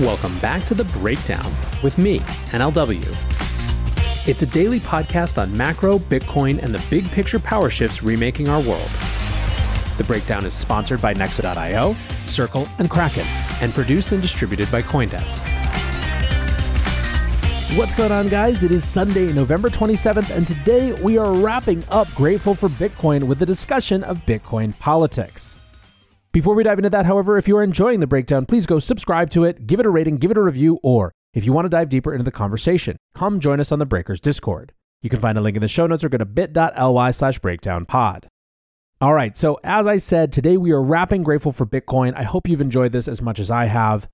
Welcome 0.00 0.38
back 0.40 0.62
to 0.66 0.74
The 0.74 0.84
Breakdown 0.84 1.56
with 1.82 1.96
me, 1.96 2.18
NLW. 2.50 3.02
It's 4.28 4.42
a 4.42 4.46
daily 4.46 4.78
podcast 4.78 5.40
on 5.40 5.56
macro, 5.56 5.98
Bitcoin, 5.98 6.62
and 6.62 6.74
the 6.74 6.84
big 6.90 7.10
picture 7.12 7.38
power 7.38 7.70
shifts 7.70 8.02
remaking 8.02 8.46
our 8.46 8.60
world. 8.60 8.90
The 9.96 10.04
Breakdown 10.06 10.44
is 10.44 10.52
sponsored 10.52 11.00
by 11.00 11.14
Nexo.io, 11.14 11.96
Circle, 12.26 12.68
and 12.78 12.90
Kraken, 12.90 13.24
and 13.62 13.72
produced 13.72 14.12
and 14.12 14.20
distributed 14.20 14.70
by 14.70 14.82
Coindesk. 14.82 15.40
What's 17.78 17.94
going 17.94 18.12
on, 18.12 18.28
guys? 18.28 18.64
It 18.64 18.72
is 18.72 18.84
Sunday, 18.84 19.32
November 19.32 19.70
27th, 19.70 20.28
and 20.28 20.46
today 20.46 20.92
we 20.92 21.16
are 21.16 21.32
wrapping 21.32 21.82
up 21.88 22.06
Grateful 22.14 22.54
for 22.54 22.68
Bitcoin 22.68 23.24
with 23.24 23.40
a 23.40 23.46
discussion 23.46 24.04
of 24.04 24.18
Bitcoin 24.26 24.78
politics. 24.78 25.56
Before 26.36 26.54
we 26.54 26.64
dive 26.64 26.78
into 26.78 26.90
that, 26.90 27.06
however, 27.06 27.38
if 27.38 27.48
you 27.48 27.56
are 27.56 27.62
enjoying 27.62 28.00
the 28.00 28.06
breakdown, 28.06 28.44
please 28.44 28.66
go 28.66 28.78
subscribe 28.78 29.30
to 29.30 29.44
it, 29.44 29.66
give 29.66 29.80
it 29.80 29.86
a 29.86 29.90
rating, 29.90 30.18
give 30.18 30.30
it 30.30 30.36
a 30.36 30.42
review, 30.42 30.78
or 30.82 31.10
if 31.32 31.46
you 31.46 31.52
want 31.54 31.64
to 31.64 31.70
dive 31.70 31.88
deeper 31.88 32.12
into 32.12 32.24
the 32.24 32.30
conversation, 32.30 32.98
come 33.14 33.40
join 33.40 33.58
us 33.58 33.72
on 33.72 33.78
the 33.78 33.86
Breakers 33.86 34.20
Discord. 34.20 34.74
You 35.00 35.08
can 35.08 35.18
find 35.18 35.38
a 35.38 35.40
link 35.40 35.56
in 35.56 35.62
the 35.62 35.66
show 35.66 35.86
notes 35.86 36.04
or 36.04 36.10
go 36.10 36.18
to 36.18 36.26
bit.ly 36.26 37.10
slash 37.12 37.38
breakdown 37.38 37.86
pod. 37.86 38.28
All 39.00 39.14
right, 39.14 39.34
so 39.34 39.58
as 39.64 39.86
I 39.86 39.96
said, 39.96 40.30
today 40.30 40.58
we 40.58 40.72
are 40.72 40.82
wrapping 40.82 41.22
Grateful 41.22 41.52
for 41.52 41.64
Bitcoin. 41.64 42.12
I 42.14 42.24
hope 42.24 42.50
you've 42.50 42.60
enjoyed 42.60 42.92
this 42.92 43.08
as 43.08 43.22
much 43.22 43.40
as 43.40 43.50
I 43.50 43.64
have. 43.64 44.06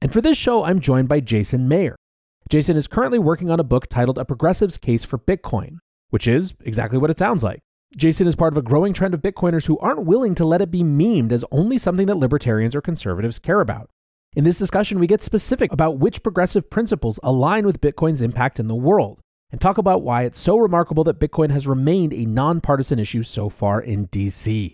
And 0.00 0.12
for 0.12 0.20
this 0.20 0.36
show, 0.38 0.62
I'm 0.62 0.78
joined 0.78 1.08
by 1.08 1.18
Jason 1.18 1.68
Maier. 1.68 1.96
Jason 2.48 2.76
is 2.76 2.86
currently 2.86 3.18
working 3.18 3.50
on 3.50 3.58
a 3.58 3.64
book 3.64 3.88
titled 3.88 4.18
A 4.18 4.24
Progressive's 4.24 4.78
Case 4.78 5.02
for 5.02 5.18
Bitcoin, 5.18 5.78
which 6.10 6.28
is 6.28 6.54
exactly 6.60 6.98
what 6.98 7.10
it 7.10 7.18
sounds 7.18 7.42
like. 7.42 7.58
Jason 7.96 8.26
is 8.26 8.34
part 8.34 8.52
of 8.52 8.58
a 8.58 8.62
growing 8.62 8.92
trend 8.92 9.14
of 9.14 9.22
Bitcoiners 9.22 9.66
who 9.66 9.78
aren't 9.78 10.04
willing 10.04 10.34
to 10.34 10.44
let 10.44 10.60
it 10.60 10.70
be 10.70 10.82
memed 10.82 11.30
as 11.30 11.44
only 11.52 11.78
something 11.78 12.06
that 12.06 12.16
libertarians 12.16 12.74
or 12.74 12.80
conservatives 12.80 13.38
care 13.38 13.60
about. 13.60 13.88
In 14.34 14.42
this 14.42 14.58
discussion, 14.58 14.98
we 14.98 15.06
get 15.06 15.22
specific 15.22 15.72
about 15.72 15.98
which 15.98 16.22
progressive 16.22 16.68
principles 16.70 17.20
align 17.22 17.64
with 17.64 17.80
Bitcoin's 17.80 18.20
impact 18.20 18.58
in 18.58 18.66
the 18.66 18.74
world 18.74 19.20
and 19.52 19.60
talk 19.60 19.78
about 19.78 20.02
why 20.02 20.22
it's 20.24 20.40
so 20.40 20.58
remarkable 20.58 21.04
that 21.04 21.20
Bitcoin 21.20 21.50
has 21.50 21.68
remained 21.68 22.12
a 22.12 22.26
nonpartisan 22.26 22.98
issue 22.98 23.22
so 23.22 23.48
far 23.48 23.80
in 23.80 24.08
DC. 24.08 24.72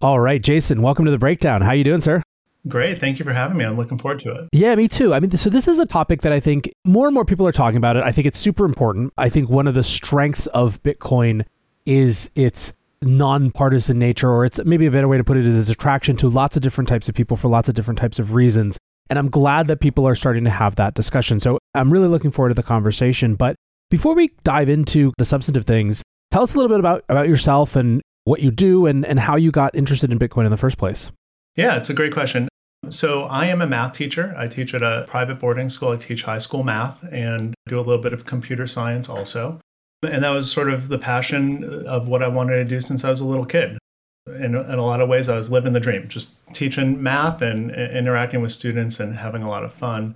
All 0.00 0.18
right, 0.18 0.42
Jason, 0.42 0.82
welcome 0.82 1.04
to 1.04 1.12
the 1.12 1.18
breakdown. 1.18 1.62
How 1.62 1.72
you 1.72 1.84
doing, 1.84 2.00
sir? 2.00 2.24
Great. 2.66 2.98
Thank 2.98 3.20
you 3.20 3.24
for 3.24 3.32
having 3.32 3.56
me. 3.56 3.64
I'm 3.64 3.76
looking 3.76 3.98
forward 3.98 4.20
to 4.20 4.32
it. 4.32 4.48
Yeah, 4.52 4.74
me 4.74 4.88
too. 4.88 5.14
I 5.14 5.20
mean, 5.20 5.30
so 5.32 5.48
this 5.50 5.68
is 5.68 5.78
a 5.78 5.86
topic 5.86 6.22
that 6.22 6.32
I 6.32 6.40
think 6.40 6.72
more 6.84 7.06
and 7.06 7.14
more 7.14 7.24
people 7.24 7.46
are 7.46 7.52
talking 7.52 7.76
about 7.76 7.96
it. 7.96 8.02
I 8.02 8.10
think 8.10 8.26
it's 8.26 8.38
super 8.38 8.64
important. 8.64 9.12
I 9.16 9.28
think 9.28 9.48
one 9.48 9.68
of 9.68 9.74
the 9.74 9.82
strengths 9.84 10.46
of 10.48 10.82
Bitcoin 10.82 11.44
is 11.86 12.30
its 12.34 12.74
nonpartisan 13.02 13.98
nature, 13.98 14.30
or 14.30 14.44
it's 14.44 14.64
maybe 14.64 14.86
a 14.86 14.90
better 14.90 15.08
way 15.08 15.16
to 15.16 15.24
put 15.24 15.36
it 15.36 15.46
is 15.46 15.58
its 15.58 15.68
attraction 15.68 16.16
to 16.16 16.28
lots 16.28 16.56
of 16.56 16.62
different 16.62 16.88
types 16.88 17.08
of 17.08 17.14
people 17.14 17.36
for 17.36 17.48
lots 17.48 17.68
of 17.68 17.74
different 17.74 17.98
types 17.98 18.18
of 18.18 18.34
reasons. 18.34 18.78
And 19.10 19.18
I'm 19.18 19.28
glad 19.28 19.66
that 19.66 19.80
people 19.80 20.06
are 20.06 20.14
starting 20.14 20.44
to 20.44 20.50
have 20.50 20.76
that 20.76 20.94
discussion. 20.94 21.40
So 21.40 21.58
I'm 21.74 21.92
really 21.92 22.08
looking 22.08 22.30
forward 22.30 22.50
to 22.50 22.54
the 22.54 22.62
conversation. 22.62 23.34
But 23.34 23.56
before 23.90 24.14
we 24.14 24.30
dive 24.44 24.68
into 24.68 25.12
the 25.18 25.24
substantive 25.24 25.64
things, 25.66 26.02
tell 26.30 26.42
us 26.42 26.54
a 26.54 26.56
little 26.56 26.68
bit 26.68 26.80
about, 26.80 27.04
about 27.08 27.28
yourself 27.28 27.76
and 27.76 28.00
what 28.24 28.40
you 28.40 28.50
do 28.50 28.86
and, 28.86 29.04
and 29.04 29.18
how 29.18 29.36
you 29.36 29.50
got 29.50 29.74
interested 29.74 30.12
in 30.12 30.18
Bitcoin 30.18 30.44
in 30.44 30.50
the 30.50 30.56
first 30.56 30.78
place. 30.78 31.10
Yeah, 31.56 31.76
it's 31.76 31.90
a 31.90 31.94
great 31.94 32.12
question. 32.12 32.48
So, 32.88 33.24
I 33.24 33.46
am 33.46 33.60
a 33.60 33.66
math 33.66 33.92
teacher. 33.92 34.34
I 34.36 34.48
teach 34.48 34.74
at 34.74 34.82
a 34.82 35.04
private 35.06 35.38
boarding 35.38 35.68
school. 35.68 35.90
I 35.90 35.96
teach 35.96 36.24
high 36.24 36.38
school 36.38 36.64
math 36.64 37.04
and 37.12 37.54
do 37.68 37.78
a 37.78 37.82
little 37.82 38.02
bit 38.02 38.12
of 38.12 38.24
computer 38.24 38.66
science 38.66 39.08
also. 39.08 39.60
And 40.02 40.24
that 40.24 40.30
was 40.30 40.50
sort 40.50 40.70
of 40.70 40.88
the 40.88 40.98
passion 40.98 41.86
of 41.86 42.08
what 42.08 42.22
I 42.22 42.28
wanted 42.28 42.56
to 42.56 42.64
do 42.64 42.80
since 42.80 43.04
I 43.04 43.10
was 43.10 43.20
a 43.20 43.24
little 43.24 43.46
kid. 43.46 43.78
In, 44.26 44.54
in 44.54 44.78
a 44.78 44.84
lot 44.84 45.00
of 45.00 45.08
ways, 45.08 45.28
I 45.28 45.36
was 45.36 45.50
living 45.50 45.72
the 45.72 45.80
dream, 45.80 46.08
just 46.08 46.36
teaching 46.52 47.02
math 47.02 47.42
and, 47.42 47.70
and 47.70 47.96
interacting 47.96 48.40
with 48.40 48.52
students 48.52 49.00
and 49.00 49.16
having 49.16 49.42
a 49.42 49.48
lot 49.48 49.64
of 49.64 49.72
fun. 49.72 50.14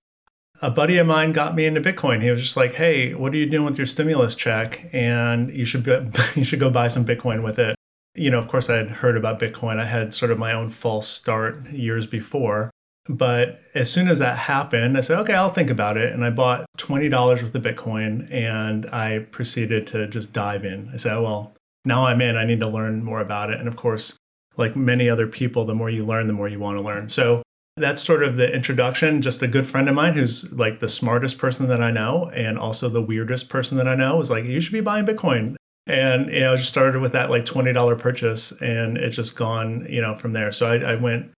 A 0.62 0.70
buddy 0.70 0.98
of 0.98 1.06
mine 1.06 1.32
got 1.32 1.54
me 1.54 1.66
into 1.66 1.80
Bitcoin. 1.80 2.22
He 2.22 2.30
was 2.30 2.42
just 2.42 2.56
like, 2.56 2.72
"Hey, 2.72 3.14
what 3.14 3.34
are 3.34 3.36
you 3.36 3.46
doing 3.46 3.64
with 3.64 3.76
your 3.76 3.86
stimulus 3.86 4.34
check? 4.34 4.88
And 4.92 5.52
you 5.52 5.64
should 5.64 5.82
be, 5.82 5.92
you 6.34 6.44
should 6.44 6.60
go 6.60 6.70
buy 6.70 6.88
some 6.88 7.04
Bitcoin 7.04 7.42
with 7.42 7.58
it." 7.58 7.74
You 8.14 8.30
know, 8.30 8.38
of 8.38 8.48
course, 8.48 8.70
I 8.70 8.76
had 8.76 8.88
heard 8.88 9.16
about 9.16 9.38
Bitcoin. 9.38 9.78
I 9.78 9.86
had 9.86 10.14
sort 10.14 10.30
of 10.30 10.38
my 10.38 10.52
own 10.52 10.70
false 10.70 11.08
start 11.08 11.68
years 11.70 12.06
before, 12.06 12.70
but 13.08 13.60
as 13.74 13.90
soon 13.90 14.08
as 14.08 14.18
that 14.18 14.36
happened, 14.36 14.96
I 14.96 15.00
said, 15.00 15.18
okay, 15.20 15.34
I'll 15.34 15.50
think 15.50 15.70
about 15.70 15.96
it. 15.96 16.12
And 16.12 16.24
I 16.24 16.30
bought 16.30 16.66
$20 16.78 17.42
worth 17.42 17.54
of 17.54 17.62
Bitcoin 17.62 18.32
and 18.32 18.86
I 18.86 19.20
proceeded 19.30 19.86
to 19.88 20.06
just 20.08 20.32
dive 20.32 20.64
in. 20.64 20.90
I 20.92 20.96
said, 20.96 21.18
well, 21.18 21.54
now 21.84 22.06
I'm 22.06 22.20
in. 22.20 22.36
I 22.36 22.44
need 22.44 22.60
to 22.60 22.68
learn 22.68 23.04
more 23.04 23.20
about 23.20 23.50
it. 23.50 23.58
And 23.58 23.68
of 23.68 23.76
course, 23.76 24.16
like 24.56 24.74
many 24.74 25.08
other 25.08 25.26
people, 25.26 25.64
the 25.64 25.74
more 25.74 25.90
you 25.90 26.04
learn, 26.04 26.26
the 26.26 26.32
more 26.32 26.48
you 26.48 26.58
want 26.58 26.78
to 26.78 26.84
learn. 26.84 27.08
So 27.08 27.42
that's 27.76 28.02
sort 28.02 28.22
of 28.22 28.36
the 28.36 28.52
introduction. 28.52 29.22
Just 29.22 29.42
a 29.42 29.48
good 29.48 29.66
friend 29.66 29.88
of 29.88 29.94
mine 29.94 30.14
who's 30.14 30.52
like 30.52 30.80
the 30.80 30.88
smartest 30.88 31.38
person 31.38 31.68
that 31.68 31.82
I 31.82 31.90
know 31.90 32.30
and 32.34 32.58
also 32.58 32.88
the 32.88 33.02
weirdest 33.02 33.48
person 33.48 33.76
that 33.76 33.86
I 33.86 33.94
know 33.94 34.16
was 34.16 34.30
like, 34.30 34.44
you 34.44 34.60
should 34.60 34.72
be 34.72 34.80
buying 34.80 35.06
Bitcoin. 35.06 35.56
And 35.86 36.32
you 36.32 36.40
know, 36.40 36.54
I 36.54 36.56
just 36.56 36.68
started 36.68 37.00
with 37.00 37.12
that 37.12 37.30
like 37.30 37.44
$20 37.44 37.98
purchase 37.98 38.50
and 38.60 38.96
it's 38.96 39.14
just 39.14 39.36
gone, 39.36 39.86
you 39.88 40.00
know, 40.00 40.14
from 40.14 40.32
there. 40.32 40.50
So 40.50 40.66
I, 40.66 40.92
I 40.92 40.94
went 40.96 41.30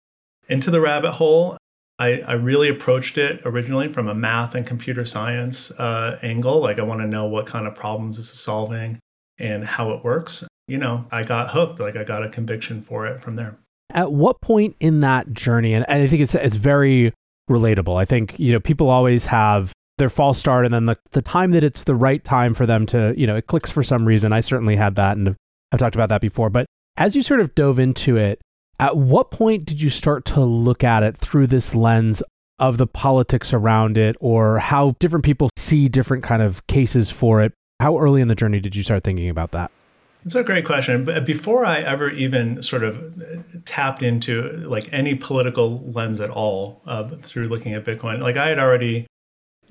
into 0.48 0.70
the 0.70 0.80
rabbit 0.80 1.12
hole. 1.12 1.57
I, 1.98 2.20
I, 2.20 2.32
really 2.34 2.68
approached 2.68 3.18
it 3.18 3.42
originally 3.44 3.88
from 3.88 4.06
a 4.06 4.14
math 4.14 4.54
and 4.54 4.64
computer 4.64 5.04
science 5.04 5.72
uh, 5.80 6.18
angle. 6.22 6.60
Like, 6.60 6.78
I 6.78 6.82
want 6.82 7.00
to 7.00 7.06
know 7.06 7.26
what 7.26 7.46
kind 7.46 7.66
of 7.66 7.74
problems 7.74 8.16
this 8.16 8.30
is 8.30 8.38
solving 8.38 9.00
and 9.38 9.64
how 9.64 9.90
it 9.92 10.04
works. 10.04 10.46
You 10.68 10.78
know, 10.78 11.06
I 11.10 11.24
got 11.24 11.50
hooked. 11.50 11.80
Like, 11.80 11.96
I 11.96 12.04
got 12.04 12.22
a 12.22 12.28
conviction 12.28 12.82
for 12.82 13.06
it 13.06 13.20
from 13.20 13.34
there. 13.36 13.56
At 13.90 14.12
what 14.12 14.40
point 14.40 14.76
in 14.78 15.00
that 15.00 15.32
journey, 15.32 15.74
and 15.74 15.84
I 15.88 16.06
think 16.06 16.22
it's 16.22 16.34
it's 16.34 16.56
very 16.56 17.12
relatable. 17.48 17.98
I 17.98 18.04
think 18.04 18.38
you 18.38 18.52
know 18.52 18.60
people 18.60 18.90
always 18.90 19.24
have 19.24 19.72
their 19.96 20.10
false 20.10 20.38
start, 20.38 20.66
and 20.66 20.74
then 20.74 20.84
the 20.84 20.98
the 21.12 21.22
time 21.22 21.52
that 21.52 21.64
it's 21.64 21.84
the 21.84 21.94
right 21.94 22.22
time 22.22 22.52
for 22.52 22.66
them 22.66 22.84
to 22.86 23.14
you 23.16 23.26
know 23.26 23.36
it 23.36 23.46
clicks 23.46 23.70
for 23.70 23.82
some 23.82 24.04
reason. 24.04 24.32
I 24.32 24.40
certainly 24.40 24.76
had 24.76 24.96
that, 24.96 25.16
and 25.16 25.34
I've 25.72 25.80
talked 25.80 25.94
about 25.94 26.10
that 26.10 26.20
before. 26.20 26.50
But 26.50 26.66
as 26.98 27.16
you 27.16 27.22
sort 27.22 27.40
of 27.40 27.54
dove 27.54 27.78
into 27.78 28.18
it, 28.18 28.40
at 28.78 28.96
what 28.96 29.30
point 29.30 29.64
did 29.64 29.80
you 29.80 29.90
start 29.90 30.24
to 30.26 30.40
look 30.40 30.84
at 30.84 31.02
it 31.02 31.16
through 31.16 31.48
this 31.48 31.74
lens 31.74 32.22
of 32.58 32.78
the 32.78 32.86
politics 32.86 33.52
around 33.52 33.96
it 33.96 34.16
or 34.20 34.58
how 34.58 34.94
different 34.98 35.24
people 35.24 35.50
see 35.56 35.88
different 35.88 36.22
kind 36.22 36.42
of 36.42 36.66
cases 36.66 37.10
for 37.10 37.42
it? 37.42 37.52
How 37.80 37.98
early 37.98 38.20
in 38.20 38.28
the 38.28 38.34
journey 38.34 38.60
did 38.60 38.74
you 38.74 38.82
start 38.82 39.04
thinking 39.04 39.28
about 39.28 39.52
that? 39.52 39.70
It's 40.24 40.34
a 40.34 40.42
great 40.42 40.64
question. 40.64 41.04
But 41.04 41.24
before 41.24 41.64
I 41.64 41.80
ever 41.80 42.10
even 42.10 42.60
sort 42.62 42.82
of 42.82 43.64
tapped 43.64 44.02
into 44.02 44.42
like 44.68 44.92
any 44.92 45.14
political 45.14 45.80
lens 45.92 46.20
at 46.20 46.30
all 46.30 46.82
uh, 46.86 47.08
through 47.22 47.48
looking 47.48 47.74
at 47.74 47.84
Bitcoin, 47.84 48.20
like 48.20 48.36
I 48.36 48.48
had 48.48 48.58
already 48.58 49.06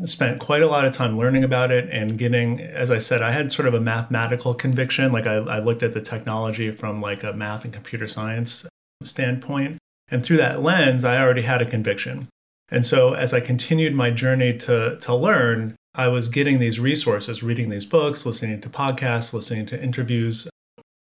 spent 0.06 0.40
quite 0.40 0.62
a 0.62 0.68
lot 0.68 0.86
of 0.86 0.94
time 0.94 1.18
learning 1.18 1.44
about 1.44 1.72
it 1.72 1.90
and 1.92 2.20
getting 2.20 2.60
as 2.60 2.92
i 2.92 3.00
said 3.00 3.24
i 3.24 3.32
had 3.32 3.52
sort 3.52 3.68
of 3.68 3.74
a 3.74 3.82
mathematical 3.82 4.54
conviction 4.54 5.12
like 5.12 5.26
I, 5.26 5.38
I, 5.38 5.58
looked 5.58 5.82
at 5.82 5.94
the 5.94 6.02
technology 6.02 6.70
from 6.70 7.02
like 7.02 7.24
a 7.24 7.34
math 7.34 7.66
and 7.66 7.74
computer 7.74 8.06
science 8.06 8.68
standpoint. 9.04 9.78
And 10.10 10.24
through 10.24 10.38
that 10.38 10.62
lens, 10.62 11.04
I 11.04 11.22
already 11.22 11.42
had 11.42 11.62
a 11.62 11.70
conviction. 11.70 12.28
And 12.70 12.86
so 12.86 13.14
as 13.14 13.34
I 13.34 13.40
continued 13.40 13.94
my 13.94 14.10
journey 14.10 14.58
to, 14.60 14.98
to 14.98 15.16
learn, 15.16 15.76
I 15.96 16.08
was 16.10 16.30
getting 16.30 16.60
these 16.60 16.80
resources, 16.80 17.42
reading 17.42 17.70
these 17.70 17.86
books, 17.86 18.26
listening 18.26 18.62
to 18.62 18.70
podcasts, 18.70 19.34
listening 19.34 19.66
to 19.68 19.82
interviews, 19.82 20.48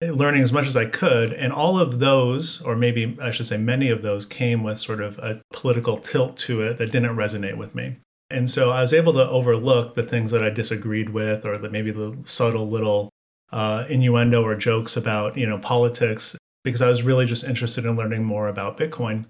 learning 0.01 0.43
as 0.43 0.53
much 0.53 0.67
as 0.67 0.77
I 0.77 0.85
could. 0.85 1.33
And 1.33 1.51
all 1.51 1.79
of 1.79 1.99
those, 1.99 2.61
or 2.61 2.75
maybe 2.75 3.17
I 3.21 3.31
should 3.31 3.47
say 3.47 3.57
many 3.57 3.89
of 3.89 4.01
those, 4.01 4.25
came 4.25 4.63
with 4.63 4.77
sort 4.77 5.01
of 5.01 5.17
a 5.19 5.41
political 5.53 5.97
tilt 5.97 6.37
to 6.37 6.61
it 6.61 6.77
that 6.77 6.91
didn't 6.91 7.15
resonate 7.15 7.57
with 7.57 7.75
me. 7.75 7.97
And 8.29 8.49
so 8.49 8.71
I 8.71 8.81
was 8.81 8.93
able 8.93 9.13
to 9.13 9.29
overlook 9.29 9.95
the 9.95 10.03
things 10.03 10.31
that 10.31 10.43
I 10.43 10.49
disagreed 10.49 11.09
with, 11.09 11.45
or 11.45 11.57
that 11.57 11.71
maybe 11.71 11.91
the 11.91 12.17
subtle 12.25 12.69
little 12.69 13.09
uh, 13.51 13.85
innuendo 13.89 14.43
or 14.43 14.55
jokes 14.55 14.97
about, 14.97 15.37
you 15.37 15.47
know, 15.47 15.57
politics 15.59 16.35
because 16.65 16.81
I 16.81 16.89
was 16.89 17.03
really 17.03 17.25
just 17.25 17.45
interested 17.45 17.85
in 17.85 17.95
learning 17.95 18.25
more 18.25 18.49
about 18.49 18.77
Bitcoin. 18.77 19.25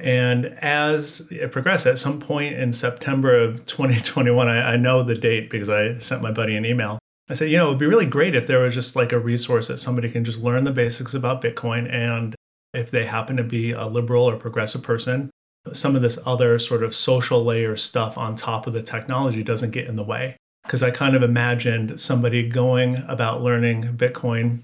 And 0.00 0.46
as 0.60 1.30
it 1.30 1.52
progressed, 1.52 1.86
at 1.86 1.98
some 1.98 2.20
point 2.20 2.56
in 2.56 2.72
September 2.72 3.38
of 3.38 3.64
2021, 3.66 4.48
I, 4.48 4.72
I, 4.72 4.76
know 4.76 5.02
the 5.02 5.14
date 5.14 5.48
because 5.48 5.70
I 5.70 5.96
sent 5.98 6.22
my 6.22 6.32
buddy 6.32 6.56
an 6.56 6.66
email. 6.66 6.98
I 7.30 7.34
said, 7.34 7.50
you 7.50 7.56
know, 7.56 7.66
it 7.66 7.70
would 7.70 7.78
be 7.78 7.86
really 7.86 8.06
great 8.06 8.34
if 8.34 8.46
there 8.46 8.58
was 8.58 8.74
just 8.74 8.96
like 8.96 9.12
a 9.12 9.18
resource 9.18 9.68
that 9.68 9.78
somebody 9.78 10.10
can 10.10 10.24
just 10.24 10.42
learn 10.42 10.64
the 10.64 10.72
basics 10.72 11.14
about 11.14 11.40
Bitcoin. 11.40 11.90
And 11.90 12.34
if 12.74 12.90
they 12.90 13.04
happen 13.04 13.36
to 13.36 13.44
be 13.44 13.70
a 13.70 13.86
liberal 13.86 14.28
or 14.28 14.36
progressive 14.36 14.82
person, 14.82 15.30
some 15.72 15.94
of 15.94 16.02
this 16.02 16.18
other 16.26 16.58
sort 16.58 16.82
of 16.82 16.94
social 16.94 17.44
layer 17.44 17.76
stuff 17.76 18.18
on 18.18 18.34
top 18.34 18.66
of 18.66 18.72
the 18.72 18.82
technology 18.82 19.44
doesn't 19.44 19.70
get 19.70 19.86
in 19.86 19.96
the 19.96 20.02
way. 20.02 20.36
Because 20.64 20.82
I 20.82 20.90
kind 20.90 21.14
of 21.14 21.22
imagined 21.22 22.00
somebody 22.00 22.48
going 22.48 22.96
about 23.08 23.42
learning 23.42 23.96
Bitcoin 23.96 24.62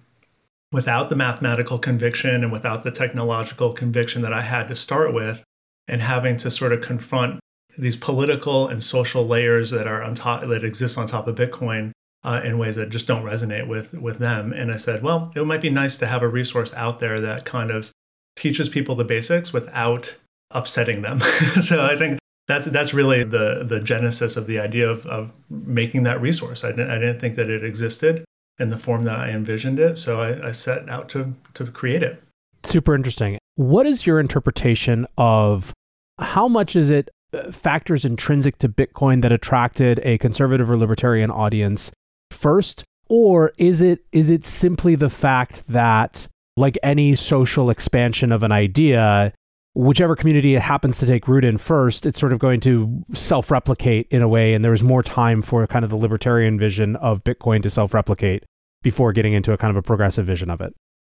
without 0.73 1.09
the 1.09 1.17
mathematical 1.17 1.79
conviction 1.79 2.43
and 2.43 2.53
without 2.53 2.85
the 2.85 2.91
technological 2.91 3.73
conviction 3.73 4.23
that 4.23 4.33
I 4.33 4.43
had 4.43 4.69
to 4.69 4.75
start 4.75 5.15
with, 5.15 5.45
and 5.87 6.03
having 6.03 6.37
to 6.39 6.51
sort 6.51 6.73
of 6.73 6.83
confront 6.83 7.41
these 7.79 7.97
political 7.97 8.69
and 8.69 8.83
social 8.83 9.27
layers 9.27 9.71
that 9.71 9.87
are 9.87 10.03
on 10.03 10.15
top 10.15 10.47
that 10.47 10.65
exist 10.65 10.99
on 10.99 11.07
top 11.07 11.27
of 11.29 11.37
Bitcoin 11.37 11.93
uh, 12.25 12.41
in 12.45 12.59
ways 12.59 12.77
that 12.77 12.91
just 12.91 13.07
don't 13.07 13.25
resonate 13.25 13.67
with 13.69 13.95
with 13.95 14.19
them. 14.19 14.53
And 14.53 14.73
I 14.73 14.77
said, 14.77 15.03
well, 15.03 15.33
it 15.35 15.47
might 15.47 15.61
be 15.61 15.71
nice 15.71 15.97
to 15.99 16.07
have 16.07 16.23
a 16.23 16.29
resource 16.29 16.75
out 16.75 17.01
there 17.01 17.19
that 17.21 17.45
kind 17.45 17.71
of 17.71 17.91
teaches 18.37 18.69
people 18.69 18.95
the 18.95 19.05
basics 19.05 19.53
without 19.53 20.17
upsetting 20.51 21.03
them. 21.03 21.21
so 21.61 21.85
I 21.85 21.97
think 21.97 22.19
that's 22.49 22.67
that's 22.67 22.93
really 22.93 23.25
the 23.25 23.65
the 23.65 23.81
genesis 23.81 24.37
of 24.37 24.47
the 24.47 24.59
idea 24.59 24.89
of, 24.89 25.07
of 25.07 25.33
making 25.49 26.03
that 26.03 26.21
resource. 26.21 26.65
I 26.65 26.71
didn't 26.71 26.91
I 26.91 26.99
didn't 26.99 27.21
think 27.21 27.37
that 27.37 27.49
it 27.49 27.65
existed 27.65 28.25
in 28.59 28.71
the 28.71 28.79
form 28.79 29.03
that 29.03 29.17
I 29.17 29.31
envisioned 29.31 29.79
it, 29.79 29.97
so 29.97 30.21
I, 30.21 30.49
I 30.49 30.51
set 30.51 30.89
out 30.89 31.09
to 31.11 31.35
to 31.55 31.67
create 31.67 32.03
it. 32.03 32.23
Super 32.65 32.95
interesting. 32.95 33.39
What 33.55 33.87
is 33.87 34.07
your 34.07 34.21
interpretation 34.21 35.07
of 35.17 35.73
how 36.19 36.49
much 36.49 36.77
is 36.77 36.91
it 36.91 37.09
uh, 37.33 37.53
factors 37.53 38.05
intrinsic 38.05 38.59
to 38.59 38.69
Bitcoin 38.69 39.23
that 39.23 39.33
attracted 39.33 40.01
a 40.03 40.19
conservative 40.19 40.71
or 40.71 40.77
libertarian 40.77 41.31
audience 41.31 41.93
first, 42.31 42.85
or 43.09 43.53
is 43.59 43.81
it 43.81 44.05
is 44.13 44.31
it 44.31 44.45
simply 44.45 44.95
the 44.95 45.11
fact 45.11 45.67
that 45.69 46.27
like 46.57 46.77
any 46.83 47.15
social 47.15 47.71
expansion 47.71 48.33
of 48.33 48.43
an 48.43 48.51
idea, 48.51 49.33
whichever 49.79 50.17
community 50.17 50.57
it 50.57 50.63
happens 50.63 50.99
to 50.99 51.07
take 51.07 51.29
root 51.29 51.45
in 51.45 51.57
first, 51.57 52.05
it's 52.05 52.19
sort 52.19 52.33
of 52.33 52.41
going 52.41 52.59
to 52.61 53.05
self 53.15 53.51
replicate 53.51 54.09
in 54.11 54.23
a 54.23 54.29
way. 54.29 54.53
And 54.53 54.65
there 54.65 54.73
was 54.73 54.83
more 54.83 55.03
time 55.03 55.41
for 55.41 55.67
kind 55.69 55.85
of 55.85 55.91
the 55.91 55.97
libertarian 55.97 56.59
vision 56.59 56.97
of 56.97 57.23
Bitcoin 57.23 57.63
to 57.63 57.71
self 57.71 57.95
replicate 57.95 58.45
before 58.83 59.13
getting 59.13 59.33
into 59.33 59.53
a 59.53 59.57
kind 59.57 59.71
of 59.71 59.77
a 59.77 59.83
progressive 59.83 60.27
vision 60.27 60.51
of 60.51 60.61
it. 60.61 60.75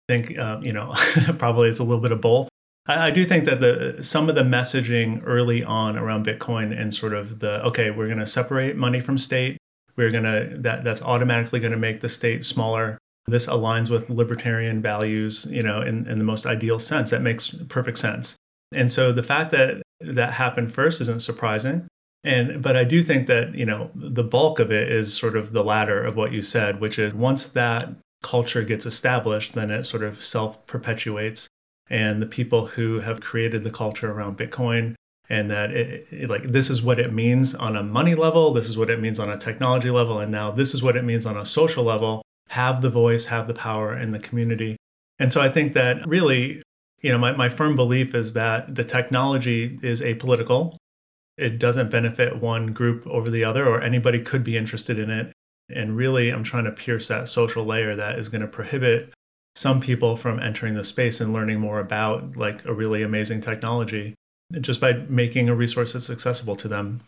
I 0.08 0.12
think, 0.12 0.38
um, 0.38 0.62
you 0.62 0.72
know, 0.72 0.94
probably 1.38 1.68
it's 1.68 1.80
a 1.80 1.84
little 1.84 2.00
bit 2.00 2.12
of 2.12 2.20
both. 2.20 2.48
I, 2.86 3.08
I 3.08 3.10
do 3.10 3.24
think 3.24 3.46
that 3.46 3.60
the 3.60 4.00
some 4.02 4.28
of 4.28 4.36
the 4.36 4.42
messaging 4.42 5.22
early 5.24 5.64
on 5.64 5.98
around 5.98 6.24
Bitcoin 6.24 6.78
and 6.78 6.94
sort 6.94 7.14
of 7.14 7.40
the 7.40 7.64
okay, 7.66 7.90
we're 7.90 8.06
going 8.06 8.18
to 8.18 8.26
separate 8.26 8.76
money 8.76 9.00
from 9.00 9.18
state. 9.18 9.58
We're 9.96 10.10
going 10.10 10.24
to 10.24 10.56
that 10.60 10.84
that's 10.84 11.02
automatically 11.02 11.58
going 11.58 11.72
to 11.72 11.78
make 11.78 12.00
the 12.00 12.08
state 12.08 12.44
smaller. 12.44 12.96
This 13.26 13.46
aligns 13.46 13.90
with 13.90 14.10
libertarian 14.10 14.82
values, 14.82 15.46
you 15.48 15.62
know, 15.62 15.80
in, 15.80 16.08
in 16.08 16.18
the 16.18 16.24
most 16.24 16.44
ideal 16.44 16.80
sense. 16.80 17.10
That 17.10 17.22
makes 17.22 17.50
perfect 17.68 17.98
sense. 17.98 18.36
And 18.74 18.90
so 18.90 19.12
the 19.12 19.22
fact 19.22 19.50
that 19.52 19.82
that 20.00 20.32
happened 20.32 20.72
first 20.72 21.00
isn't 21.00 21.22
surprising. 21.22 21.86
And 22.24 22.62
but 22.62 22.76
I 22.76 22.84
do 22.84 23.02
think 23.02 23.26
that, 23.26 23.54
you 23.54 23.66
know, 23.66 23.90
the 23.94 24.24
bulk 24.24 24.60
of 24.60 24.70
it 24.70 24.90
is 24.90 25.12
sort 25.12 25.36
of 25.36 25.52
the 25.52 25.64
latter 25.64 26.04
of 26.04 26.16
what 26.16 26.32
you 26.32 26.42
said, 26.42 26.80
which 26.80 26.98
is 26.98 27.14
once 27.14 27.48
that 27.48 27.88
culture 28.22 28.62
gets 28.62 28.86
established, 28.86 29.54
then 29.54 29.70
it 29.70 29.84
sort 29.84 30.04
of 30.04 30.22
self-perpetuates. 30.22 31.48
And 31.90 32.22
the 32.22 32.26
people 32.26 32.66
who 32.66 33.00
have 33.00 33.20
created 33.20 33.64
the 33.64 33.70
culture 33.70 34.10
around 34.10 34.38
Bitcoin 34.38 34.94
and 35.28 35.50
that 35.50 35.72
it, 35.72 36.06
it, 36.10 36.30
like 36.30 36.44
this 36.44 36.70
is 36.70 36.82
what 36.82 37.00
it 37.00 37.12
means 37.12 37.54
on 37.54 37.76
a 37.76 37.82
money 37.82 38.14
level, 38.14 38.52
this 38.52 38.68
is 38.68 38.78
what 38.78 38.90
it 38.90 39.00
means 39.00 39.18
on 39.18 39.30
a 39.30 39.36
technology 39.36 39.90
level, 39.90 40.18
and 40.18 40.30
now 40.30 40.50
this 40.50 40.74
is 40.74 40.82
what 40.82 40.96
it 40.96 41.04
means 41.04 41.26
on 41.26 41.36
a 41.36 41.44
social 41.44 41.84
level, 41.84 42.22
have 42.50 42.82
the 42.82 42.90
voice, 42.90 43.26
have 43.26 43.46
the 43.46 43.54
power 43.54 43.96
in 43.96 44.12
the 44.12 44.18
community. 44.18 44.76
And 45.18 45.32
so 45.32 45.40
I 45.40 45.48
think 45.48 45.72
that 45.72 46.06
really 46.06 46.61
you 47.02 47.10
know, 47.10 47.18
my, 47.18 47.32
my 47.32 47.48
firm 47.48 47.76
belief 47.76 48.14
is 48.14 48.32
that 48.34 48.74
the 48.74 48.84
technology 48.84 49.78
is 49.82 50.00
apolitical. 50.00 50.76
It 51.36 51.58
doesn't 51.58 51.90
benefit 51.90 52.40
one 52.40 52.72
group 52.72 53.06
over 53.06 53.28
the 53.30 53.44
other, 53.44 53.66
or 53.66 53.82
anybody 53.82 54.20
could 54.20 54.44
be 54.44 54.56
interested 54.56 54.98
in 54.98 55.10
it. 55.10 55.32
And 55.74 55.96
really, 55.96 56.30
I'm 56.30 56.44
trying 56.44 56.64
to 56.64 56.72
pierce 56.72 57.08
that 57.08 57.28
social 57.28 57.64
layer 57.64 57.96
that 57.96 58.18
is 58.18 58.28
going 58.28 58.42
to 58.42 58.46
prohibit 58.46 59.12
some 59.54 59.80
people 59.80 60.16
from 60.16 60.40
entering 60.40 60.74
the 60.74 60.84
space 60.84 61.20
and 61.20 61.32
learning 61.32 61.60
more 61.60 61.80
about 61.80 62.36
like 62.36 62.64
a 62.64 62.72
really 62.72 63.02
amazing 63.02 63.40
technology 63.40 64.14
just 64.60 64.80
by 64.80 64.92
making 65.08 65.48
a 65.48 65.54
resource 65.54 65.92
that's 65.92 66.10
accessible 66.10 66.56
to 66.56 66.68
them. 66.68 67.00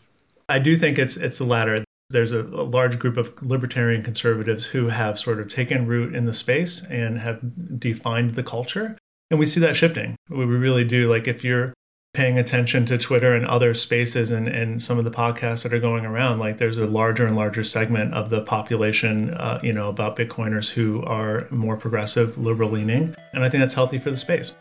I 0.49 0.59
do 0.59 0.75
think 0.75 0.99
it's 0.99 1.17
it's 1.17 1.39
the 1.39 1.45
latter. 1.45 1.83
There's 2.09 2.31
a, 2.31 2.41
a, 2.41 2.65
large 2.65 2.99
group 2.99 3.17
of 3.17 3.33
libertarian 3.41 4.03
conservatives 4.03 4.63
who 4.65 4.89
have 4.89 5.17
sort 5.17 5.39
of 5.39 5.47
taken 5.47 5.87
root 5.87 6.15
in 6.15 6.25
the 6.25 6.33
space 6.33 6.85
and 6.85 7.17
have 7.19 7.39
defined 7.79 8.35
the 8.35 8.43
culture 8.43 8.95
and 9.31 9.39
we 9.39 9.45
see 9.45 9.59
that 9.59 9.75
shifting. 9.75 10.15
We 10.29 10.45
really 10.45 10.83
do. 10.83 11.09
Like 11.09 11.27
if 11.27 11.43
you're 11.43 11.73
paying 12.13 12.39
attention 12.39 12.85
to 12.85 12.97
Twitter 12.97 13.35
and 13.35 13.45
other 13.45 13.73
spaces 13.73 14.31
and, 14.31 14.47
and 14.47 14.81
some 14.81 14.97
of 14.97 15.03
the 15.03 15.11
podcasts 15.11 15.63
that 15.63 15.73
are 15.73 15.79
going 15.79 16.05
around, 16.05 16.39
like 16.39 16.57
there's 16.57 16.77
a 16.77 16.85
larger 16.85 17.25
and 17.25 17.35
larger 17.35 17.63
segment 17.63 18.13
of 18.13 18.29
the 18.29 18.41
population, 18.41 19.33
uh, 19.33 19.59
you 19.61 19.73
know, 19.73 19.89
about 19.89 20.15
Bitcoiners 20.15 20.69
who 20.69 21.03
are 21.03 21.47
more 21.51 21.75
progressive, 21.75 22.37
liberal 22.37 22.69
leaning. 22.69 23.15
And 23.33 23.43
I 23.43 23.49
think 23.49 23.61
that's 23.61 23.73
healthy 23.73 23.97
for 23.97 24.11
the 24.11 24.17
space. 24.17 24.55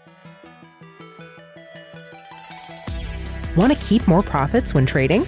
Want 3.57 3.73
to 3.73 3.79
keep 3.79 4.09
more 4.09 4.23
profits 4.23 4.75
when 4.75 4.85
trading? 4.85 5.27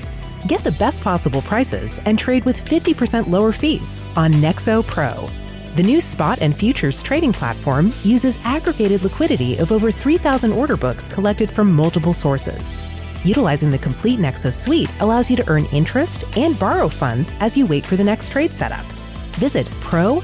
Get 0.48 0.64
the 0.64 0.72
best 0.72 1.02
possible 1.02 1.42
prices 1.42 2.00
and 2.06 2.18
trade 2.18 2.44
with 2.44 2.60
50% 2.60 3.28
lower 3.28 3.52
fees 3.52 4.02
on 4.16 4.32
Nexo 4.32 4.84
Pro. 4.84 5.28
The 5.76 5.82
new 5.82 6.00
spot 6.00 6.38
and 6.40 6.56
futures 6.56 7.02
trading 7.02 7.34
platform 7.34 7.92
uses 8.02 8.38
aggregated 8.44 9.02
liquidity 9.02 9.58
of 9.58 9.70
over 9.70 9.90
3,000 9.90 10.50
order 10.50 10.74
books 10.74 11.06
collected 11.06 11.50
from 11.50 11.70
multiple 11.70 12.14
sources. 12.14 12.82
Utilizing 13.24 13.70
the 13.70 13.76
complete 13.76 14.18
Nexo 14.18 14.54
suite 14.54 14.90
allows 15.00 15.30
you 15.30 15.36
to 15.36 15.46
earn 15.50 15.66
interest 15.72 16.24
and 16.38 16.58
borrow 16.58 16.88
funds 16.88 17.36
as 17.40 17.58
you 17.58 17.66
wait 17.66 17.84
for 17.84 17.96
the 17.96 18.04
next 18.04 18.30
trade 18.30 18.52
setup. 18.52 18.86
Visit 19.36 19.70
pro.nexo.io. 19.82 20.22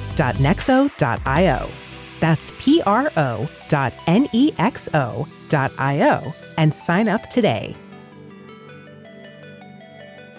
That's 2.19 2.53
P 2.59 2.81
R 2.87 3.13
O 3.19 3.51
dot 3.69 3.93
N 4.07 4.29
E 4.33 4.53
X 4.59 4.89
O 4.95 5.29
dot 5.51 5.71
I 5.77 6.01
O 6.01 6.33
and 6.57 6.73
sign 6.73 7.09
up 7.09 7.29
today. 7.29 7.77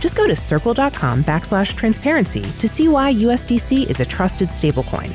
Just 0.00 0.16
go 0.16 0.26
to 0.26 0.36
circle.com 0.36 1.24
backslash 1.24 1.74
transparency 1.74 2.42
to 2.42 2.68
see 2.68 2.88
why 2.88 3.12
USDC 3.14 3.88
is 3.88 4.00
a 4.00 4.04
trusted 4.04 4.48
stablecoin. 4.48 5.14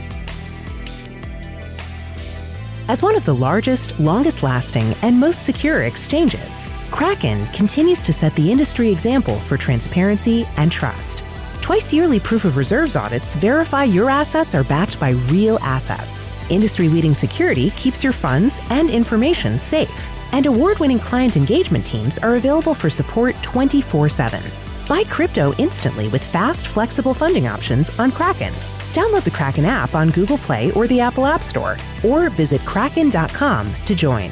As 2.88 3.02
one 3.02 3.16
of 3.16 3.24
the 3.24 3.34
largest, 3.34 3.98
longest 4.00 4.44
lasting, 4.44 4.94
and 5.02 5.18
most 5.18 5.44
secure 5.44 5.84
exchanges, 5.84 6.70
Kraken 6.92 7.46
continues 7.54 8.04
to 8.04 8.12
set 8.12 8.36
the 8.36 8.52
industry 8.52 8.92
example 8.92 9.40
for 9.40 9.56
transparency 9.56 10.44
and 10.58 10.72
trust. 10.72 11.32
Twice 11.62 11.94
yearly 11.94 12.20
proof 12.20 12.44
of 12.44 12.58
reserves 12.58 12.98
audits 12.98 13.36
verify 13.36 13.84
your 13.84 14.10
assets 14.10 14.56
are 14.56 14.64
backed 14.66 15.00
by 15.00 15.12
real 15.30 15.58
assets. 15.62 16.34
Industry 16.52 16.90
leading 16.90 17.14
security 17.14 17.70
keeps 17.72 18.04
your 18.04 18.12
funds 18.12 18.60
and 18.72 18.90
information 18.90 19.58
safe. 19.58 19.90
And 20.34 20.46
award 20.46 20.80
winning 20.80 21.00
client 21.00 21.38
engagement 21.38 21.86
teams 21.86 22.18
are 22.18 22.36
available 22.36 22.74
for 22.74 22.90
support 22.90 23.36
24 23.42 24.10
7. 24.10 24.42
Buy 24.88 25.04
crypto 25.06 25.54
instantly 25.58 26.08
with 26.08 26.24
fast, 26.24 26.68
flexible 26.68 27.14
funding 27.14 27.48
options 27.48 27.90
on 28.00 28.12
Kraken. 28.12 28.54
Download 28.94 29.24
the 29.24 29.32
Kraken 29.32 29.66
app 29.66 29.96
on 29.96 30.10
Google 30.10 30.38
Play 30.38 30.72
or 30.74 30.88
the 30.88 31.00
Apple 31.00 31.26
App 31.26 31.42
Store, 31.42 31.78
or 32.04 32.30
visit 32.30 32.62
kraken.com 32.62 33.74
to 33.86 33.96
join. 33.96 34.30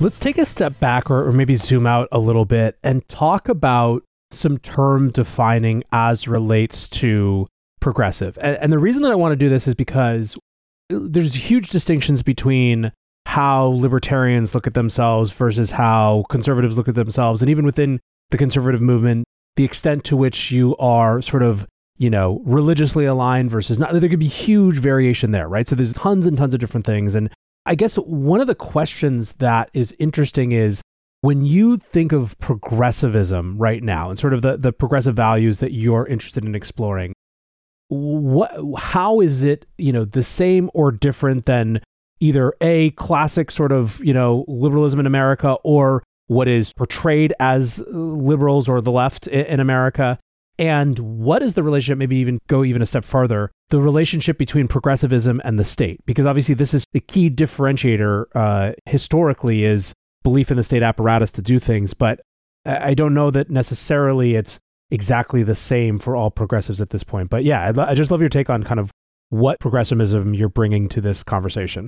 Let's 0.00 0.18
take 0.18 0.38
a 0.38 0.44
step 0.44 0.78
back 0.80 1.10
or, 1.10 1.26
or 1.26 1.32
maybe 1.32 1.54
zoom 1.54 1.86
out 1.86 2.08
a 2.12 2.18
little 2.18 2.44
bit 2.44 2.76
and 2.82 3.08
talk 3.08 3.48
about 3.48 4.02
some 4.30 4.58
term 4.58 5.10
defining 5.10 5.84
as 5.92 6.28
relates 6.28 6.88
to 6.88 7.46
progressive. 7.80 8.36
And, 8.42 8.58
and 8.58 8.72
the 8.72 8.78
reason 8.78 9.02
that 9.02 9.12
I 9.12 9.14
want 9.14 9.32
to 9.32 9.36
do 9.36 9.48
this 9.48 9.66
is 9.68 9.74
because 9.74 10.36
uh, 10.92 10.98
there's 11.00 11.34
huge 11.34 11.70
distinctions 11.70 12.22
between 12.22 12.92
how 13.34 13.64
libertarians 13.64 14.54
look 14.54 14.64
at 14.64 14.74
themselves 14.74 15.32
versus 15.32 15.72
how 15.72 16.24
conservatives 16.28 16.76
look 16.76 16.86
at 16.86 16.94
themselves. 16.94 17.42
And 17.42 17.50
even 17.50 17.64
within 17.64 17.98
the 18.30 18.38
conservative 18.38 18.80
movement, 18.80 19.24
the 19.56 19.64
extent 19.64 20.04
to 20.04 20.16
which 20.16 20.52
you 20.52 20.76
are 20.76 21.20
sort 21.20 21.42
of, 21.42 21.66
you 21.98 22.08
know, 22.08 22.40
religiously 22.44 23.06
aligned 23.06 23.50
versus 23.50 23.76
not, 23.76 23.92
there 23.92 24.08
could 24.08 24.20
be 24.20 24.28
huge 24.28 24.78
variation 24.78 25.32
there, 25.32 25.48
right? 25.48 25.66
So 25.66 25.74
there's 25.74 25.92
tons 25.94 26.28
and 26.28 26.38
tons 26.38 26.54
of 26.54 26.60
different 26.60 26.86
things. 26.86 27.16
And 27.16 27.28
I 27.66 27.74
guess 27.74 27.96
one 27.96 28.40
of 28.40 28.46
the 28.46 28.54
questions 28.54 29.32
that 29.34 29.68
is 29.72 29.96
interesting 29.98 30.52
is 30.52 30.80
when 31.20 31.44
you 31.44 31.76
think 31.76 32.12
of 32.12 32.38
progressivism 32.38 33.58
right 33.58 33.82
now 33.82 34.10
and 34.10 34.16
sort 34.16 34.34
of 34.34 34.42
the, 34.42 34.58
the 34.58 34.72
progressive 34.72 35.16
values 35.16 35.58
that 35.58 35.72
you're 35.72 36.06
interested 36.06 36.44
in 36.44 36.54
exploring, 36.54 37.12
what 37.88 38.52
how 38.78 39.20
is 39.20 39.42
it, 39.42 39.66
you 39.76 39.92
know, 39.92 40.04
the 40.04 40.22
same 40.22 40.70
or 40.72 40.92
different 40.92 41.46
than 41.46 41.80
either 42.20 42.52
a 42.60 42.90
classic 42.92 43.50
sort 43.50 43.72
of, 43.72 44.00
you 44.04 44.14
know, 44.14 44.44
liberalism 44.48 45.00
in 45.00 45.06
America 45.06 45.56
or 45.64 46.02
what 46.26 46.48
is 46.48 46.72
portrayed 46.72 47.32
as 47.38 47.82
liberals 47.88 48.68
or 48.68 48.80
the 48.80 48.92
left 48.92 49.26
in 49.26 49.60
America? 49.60 50.18
And 50.56 50.98
what 51.00 51.42
is 51.42 51.54
the 51.54 51.64
relationship, 51.64 51.98
maybe 51.98 52.16
even 52.16 52.38
go 52.46 52.62
even 52.62 52.80
a 52.80 52.86
step 52.86 53.04
farther, 53.04 53.50
the 53.70 53.80
relationship 53.80 54.38
between 54.38 54.68
progressivism 54.68 55.40
and 55.44 55.58
the 55.58 55.64
state? 55.64 56.00
Because 56.06 56.26
obviously, 56.26 56.54
this 56.54 56.72
is 56.72 56.84
the 56.92 57.00
key 57.00 57.28
differentiator 57.28 58.26
uh, 58.36 58.72
historically 58.86 59.64
is 59.64 59.92
belief 60.22 60.50
in 60.50 60.56
the 60.56 60.62
state 60.62 60.82
apparatus 60.82 61.32
to 61.32 61.42
do 61.42 61.58
things, 61.58 61.92
but 61.92 62.20
I 62.64 62.94
don't 62.94 63.14
know 63.14 63.30
that 63.30 63.50
necessarily 63.50 64.36
it's 64.36 64.58
exactly 64.90 65.42
the 65.42 65.54
same 65.54 65.98
for 65.98 66.16
all 66.16 66.30
progressives 66.30 66.80
at 66.80 66.90
this 66.90 67.04
point. 67.04 67.30
But 67.30 67.44
yeah, 67.44 67.72
I 67.76 67.94
just 67.94 68.10
love 68.10 68.20
your 68.20 68.30
take 68.30 68.48
on 68.48 68.62
kind 68.62 68.80
of 68.80 68.90
what 69.28 69.60
progressivism 69.60 70.34
you're 70.34 70.48
bringing 70.48 70.88
to 70.90 71.00
this 71.00 71.22
conversation. 71.22 71.86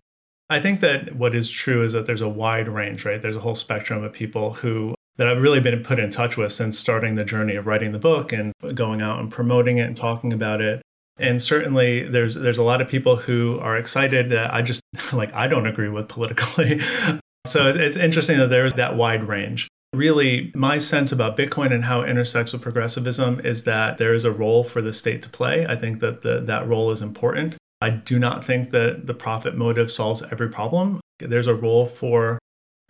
I 0.48 0.60
think 0.60 0.80
that 0.80 1.16
what 1.16 1.34
is 1.34 1.50
true 1.50 1.82
is 1.82 1.92
that 1.92 2.06
there's 2.06 2.20
a 2.20 2.28
wide 2.28 2.68
range, 2.68 3.04
right? 3.04 3.20
There's 3.20 3.36
a 3.36 3.40
whole 3.40 3.56
spectrum 3.56 4.04
of 4.04 4.12
people 4.12 4.54
who 4.54 4.94
that 5.16 5.26
I've 5.26 5.40
really 5.40 5.60
been 5.60 5.82
put 5.82 5.98
in 5.98 6.10
touch 6.10 6.36
with 6.36 6.52
since 6.52 6.78
starting 6.78 7.14
the 7.14 7.24
journey 7.24 7.56
of 7.56 7.66
writing 7.66 7.92
the 7.92 7.98
book 7.98 8.32
and 8.32 8.52
going 8.74 9.00
out 9.00 9.18
and 9.18 9.30
promoting 9.30 9.78
it 9.78 9.86
and 9.86 9.96
talking 9.96 10.32
about 10.32 10.60
it. 10.60 10.82
And 11.18 11.42
certainly 11.42 12.06
there's 12.06 12.34
there's 12.34 12.58
a 12.58 12.62
lot 12.62 12.80
of 12.80 12.88
people 12.88 13.16
who 13.16 13.58
are 13.60 13.76
excited 13.76 14.30
that 14.30 14.52
I 14.52 14.62
just 14.62 14.82
like 15.12 15.32
I 15.34 15.48
don't 15.48 15.66
agree 15.66 15.88
with 15.88 16.08
politically. 16.08 16.80
so 17.46 17.68
it's 17.68 17.96
interesting 17.96 18.38
that 18.38 18.50
there's 18.50 18.74
that 18.74 18.96
wide 18.96 19.26
range. 19.26 19.68
Really, 19.94 20.52
my 20.54 20.78
sense 20.78 21.10
about 21.10 21.38
Bitcoin 21.38 21.72
and 21.72 21.84
how 21.84 22.02
it 22.02 22.10
intersects 22.10 22.52
with 22.52 22.60
progressivism 22.60 23.40
is 23.40 23.64
that 23.64 23.96
there 23.96 24.12
is 24.12 24.24
a 24.24 24.32
role 24.32 24.62
for 24.62 24.82
the 24.82 24.92
state 24.92 25.22
to 25.22 25.30
play. 25.30 25.64
I 25.66 25.74
think 25.74 26.00
that 26.00 26.20
the, 26.22 26.40
that 26.40 26.68
role 26.68 26.90
is 26.90 27.00
important. 27.00 27.56
I 27.80 27.90
do 27.90 28.18
not 28.18 28.44
think 28.44 28.70
that 28.70 29.06
the 29.06 29.14
profit 29.14 29.56
motive 29.56 29.90
solves 29.90 30.22
every 30.30 30.48
problem. 30.48 31.00
There's 31.18 31.46
a 31.46 31.54
role 31.54 31.86
for 31.86 32.38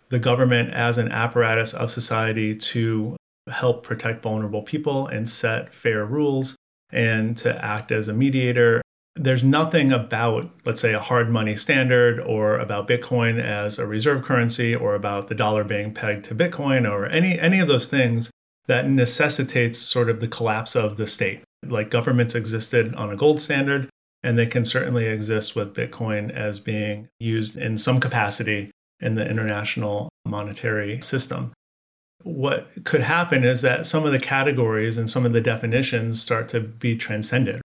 the 0.09 0.19
government 0.19 0.73
as 0.73 0.97
an 0.97 1.11
apparatus 1.11 1.73
of 1.73 1.91
society 1.91 2.55
to 2.55 3.17
help 3.49 3.83
protect 3.83 4.23
vulnerable 4.23 4.61
people 4.61 5.07
and 5.07 5.29
set 5.29 5.73
fair 5.73 6.05
rules 6.05 6.55
and 6.91 7.37
to 7.37 7.63
act 7.63 7.91
as 7.91 8.07
a 8.07 8.13
mediator. 8.13 8.81
There's 9.15 9.43
nothing 9.43 9.91
about, 9.91 10.49
let's 10.65 10.79
say, 10.79 10.93
a 10.93 10.99
hard 10.99 11.29
money 11.29 11.55
standard 11.55 12.19
or 12.19 12.57
about 12.57 12.87
Bitcoin 12.87 13.41
as 13.41 13.79
a 13.79 13.87
reserve 13.87 14.23
currency 14.23 14.75
or 14.75 14.95
about 14.95 15.27
the 15.27 15.35
dollar 15.35 15.63
being 15.63 15.93
pegged 15.93 16.25
to 16.25 16.35
Bitcoin 16.35 16.89
or 16.89 17.07
any, 17.07 17.37
any 17.39 17.59
of 17.59 17.67
those 17.67 17.87
things 17.87 18.31
that 18.67 18.87
necessitates 18.87 19.79
sort 19.79 20.09
of 20.09 20.19
the 20.19 20.27
collapse 20.27 20.75
of 20.75 20.97
the 20.97 21.07
state. 21.07 21.41
Like 21.65 21.89
governments 21.89 22.35
existed 22.35 22.93
on 22.95 23.11
a 23.11 23.15
gold 23.15 23.41
standard, 23.41 23.89
and 24.27 24.37
they 24.37 24.45
can 24.45 24.65
certainly 24.65 25.05
exist 25.05 25.55
with 25.55 25.73
Bitcoin 25.73 26.29
as 26.31 26.59
being 26.59 27.07
used 27.17 27.55
in 27.55 27.77
some 27.77 27.97
capacity 27.97 28.69
in 28.99 29.15
the 29.15 29.25
international 29.25 30.09
monetary 30.25 30.99
system. 30.99 31.53
What 32.23 32.67
could 32.83 32.99
happen 32.99 33.45
is 33.45 33.61
that 33.61 33.85
some 33.85 34.05
of 34.05 34.11
the 34.11 34.19
categories 34.19 34.97
and 34.97 35.09
some 35.09 35.25
of 35.25 35.31
the 35.31 35.39
definitions 35.39 36.21
start 36.21 36.49
to 36.49 36.59
be 36.59 36.97
transcended. 36.97 37.61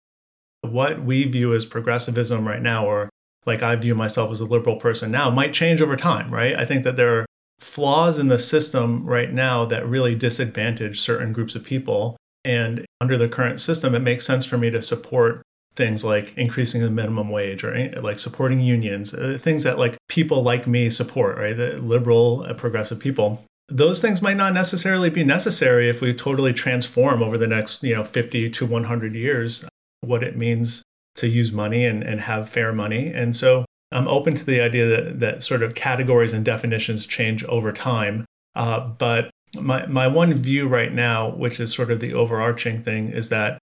What 0.60 1.02
we 1.02 1.24
view 1.24 1.54
as 1.54 1.64
progressivism 1.64 2.46
right 2.46 2.60
now, 2.60 2.86
or 2.86 3.08
like 3.46 3.62
I 3.62 3.74
view 3.76 3.94
myself 3.94 4.30
as 4.30 4.40
a 4.40 4.44
liberal 4.44 4.76
person 4.76 5.10
now, 5.10 5.30
might 5.30 5.54
change 5.54 5.80
over 5.80 5.96
time, 5.96 6.30
right? 6.30 6.54
I 6.54 6.66
think 6.66 6.84
that 6.84 6.96
there 6.96 7.20
are 7.20 7.26
flaws 7.58 8.18
in 8.18 8.28
the 8.28 8.38
system 8.38 9.06
right 9.06 9.32
now 9.32 9.64
that 9.64 9.88
really 9.88 10.14
disadvantage 10.14 11.00
certain 11.00 11.32
groups 11.32 11.54
of 11.54 11.64
people. 11.64 12.18
And 12.44 12.84
under 13.00 13.16
the 13.16 13.30
current 13.30 13.60
system, 13.60 13.94
it 13.94 14.00
makes 14.00 14.26
sense 14.26 14.44
for 14.44 14.58
me 14.58 14.68
to 14.68 14.82
support 14.82 15.40
things 15.76 16.04
like 16.04 16.36
increasing 16.36 16.82
the 16.82 16.90
minimum 16.90 17.30
wage 17.30 17.64
or 17.64 17.90
like 18.00 18.18
supporting 18.18 18.60
unions, 18.60 19.14
uh, 19.14 19.38
things 19.40 19.62
that 19.62 19.78
like 19.78 19.96
people 20.08 20.42
like 20.42 20.66
me 20.66 20.90
support, 20.90 21.38
right? 21.38 21.56
The 21.56 21.78
liberal, 21.78 22.44
uh, 22.48 22.54
progressive 22.54 22.98
people. 22.98 23.44
Those 23.68 24.00
things 24.00 24.20
might 24.20 24.36
not 24.36 24.52
necessarily 24.52 25.10
be 25.10 25.22
necessary 25.22 25.88
if 25.88 26.00
we 26.00 26.12
totally 26.12 26.52
transform 26.52 27.22
over 27.22 27.38
the 27.38 27.46
next, 27.46 27.84
you 27.84 27.94
know, 27.94 28.02
50 28.02 28.50
to 28.50 28.66
100 28.66 29.14
years 29.14 29.64
what 30.00 30.22
it 30.24 30.36
means 30.36 30.82
to 31.16 31.28
use 31.28 31.52
money 31.52 31.84
and, 31.86 32.02
and 32.02 32.20
have 32.20 32.48
fair 32.48 32.72
money. 32.72 33.12
And 33.12 33.36
so 33.36 33.64
I'm 33.92 34.08
open 34.08 34.34
to 34.34 34.44
the 34.44 34.60
idea 34.60 34.86
that, 34.88 35.20
that 35.20 35.42
sort 35.42 35.62
of 35.62 35.74
categories 35.74 36.32
and 36.32 36.44
definitions 36.44 37.06
change 37.06 37.44
over 37.44 37.72
time. 37.72 38.24
Uh, 38.54 38.80
but 38.80 39.30
my, 39.58 39.86
my 39.86 40.06
one 40.06 40.34
view 40.34 40.68
right 40.68 40.92
now, 40.92 41.30
which 41.30 41.60
is 41.60 41.72
sort 41.72 41.90
of 41.90 42.00
the 42.00 42.14
overarching 42.14 42.82
thing, 42.82 43.10
is 43.10 43.28
that 43.28 43.58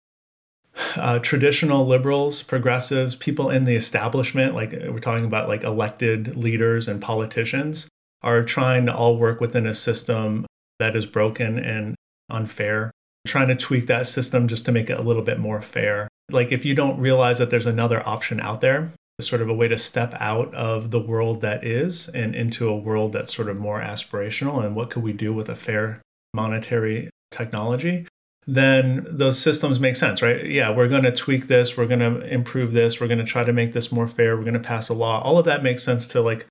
uh, 0.97 1.19
traditional 1.21 1.87
liberals, 1.87 2.43
progressives, 2.43 3.17
people 3.17 3.51
in 3.51 3.65
the 3.65 3.77
establishment, 3.77 4.55
like 4.55 4.73
we're 4.73 4.99
talking 4.99 5.25
about 5.25 5.49
like 5.49 5.65
elected 5.65 6.37
leaders 6.37 6.89
and 6.89 7.01
politicians, 7.01 7.89
are 8.23 8.43
trying 8.43 8.87
to 8.87 8.95
all 8.95 9.17
work 9.17 9.41
within 9.41 9.67
a 9.67 9.75
system 9.75 10.47
that 10.79 10.97
is 10.97 11.07
broken 11.07 11.59
and 11.59 11.95
unfair, 12.31 12.91
trying 13.27 13.49
to 13.49 13.57
tweak 13.57 13.87
that 13.87 14.07
system 14.07 14.49
just 14.49 14.65
to 14.65 14.73
make 14.73 14.91
it 14.91 14.99
a 14.99 15.03
little 15.03 15.23
bit 15.23 15.39
more 15.39 15.61
fair. 15.61 16.09
Like 16.31 16.53
if 16.53 16.65
you 16.65 16.75
don't 16.75 16.99
realize 16.99 17.39
that 17.39 17.51
there's 17.51 17.67
another 17.67 18.07
option 18.07 18.41
out 18.41 18.61
there, 18.61 18.91
sort 19.21 19.41
of 19.41 19.49
a 19.49 19.55
way 19.55 19.69
to 19.69 19.79
step 19.79 20.15
out 20.21 20.55
of 20.55 20.91
the 20.91 21.01
world 21.01 21.41
that 21.41 21.65
is 21.65 22.09
and 22.09 22.35
into 22.35 22.69
a 22.69 22.77
world 22.77 23.13
that's 23.13 23.35
sort 23.35 23.49
of 23.49 23.57
more 23.57 23.81
aspirational 23.81 24.63
and 24.63 24.77
what 24.77 24.91
could 24.91 25.03
we 25.03 25.13
do 25.13 25.33
with 25.33 25.49
a 25.49 25.57
fair 25.57 26.03
monetary 26.35 27.09
technology 27.31 28.07
then 28.47 29.05
those 29.09 29.39
systems 29.39 29.81
make 29.81 29.97
sense, 29.97 30.23
right? 30.23 30.45
Yeah, 30.47 30.71
we're 30.71 30.89
going 30.89 31.03
to 31.03 31.13
tweak 31.13 31.49
this, 31.49 31.77
we're 31.77 31.87
going 31.87 32.01
to 32.01 32.21
improve 32.33 32.73
this, 32.73 33.01
we're 33.01 33.09
going 33.09 33.19
to 33.19 33.25
try 33.25 33.43
to 33.43 33.53
make 33.53 33.73
this 33.73 33.91
more 33.91 34.07
fair, 34.07 34.37
we're 34.37 34.45
going 34.45 34.55
to 34.55 34.61
pass 34.61 34.89
a 34.89 34.95
law. 34.95 35.21
All 35.23 35.39
of 35.39 35.45
that 35.47 35.63
makes 35.63 35.83
sense 35.83 36.07
to 36.09 36.21
like 36.21 36.47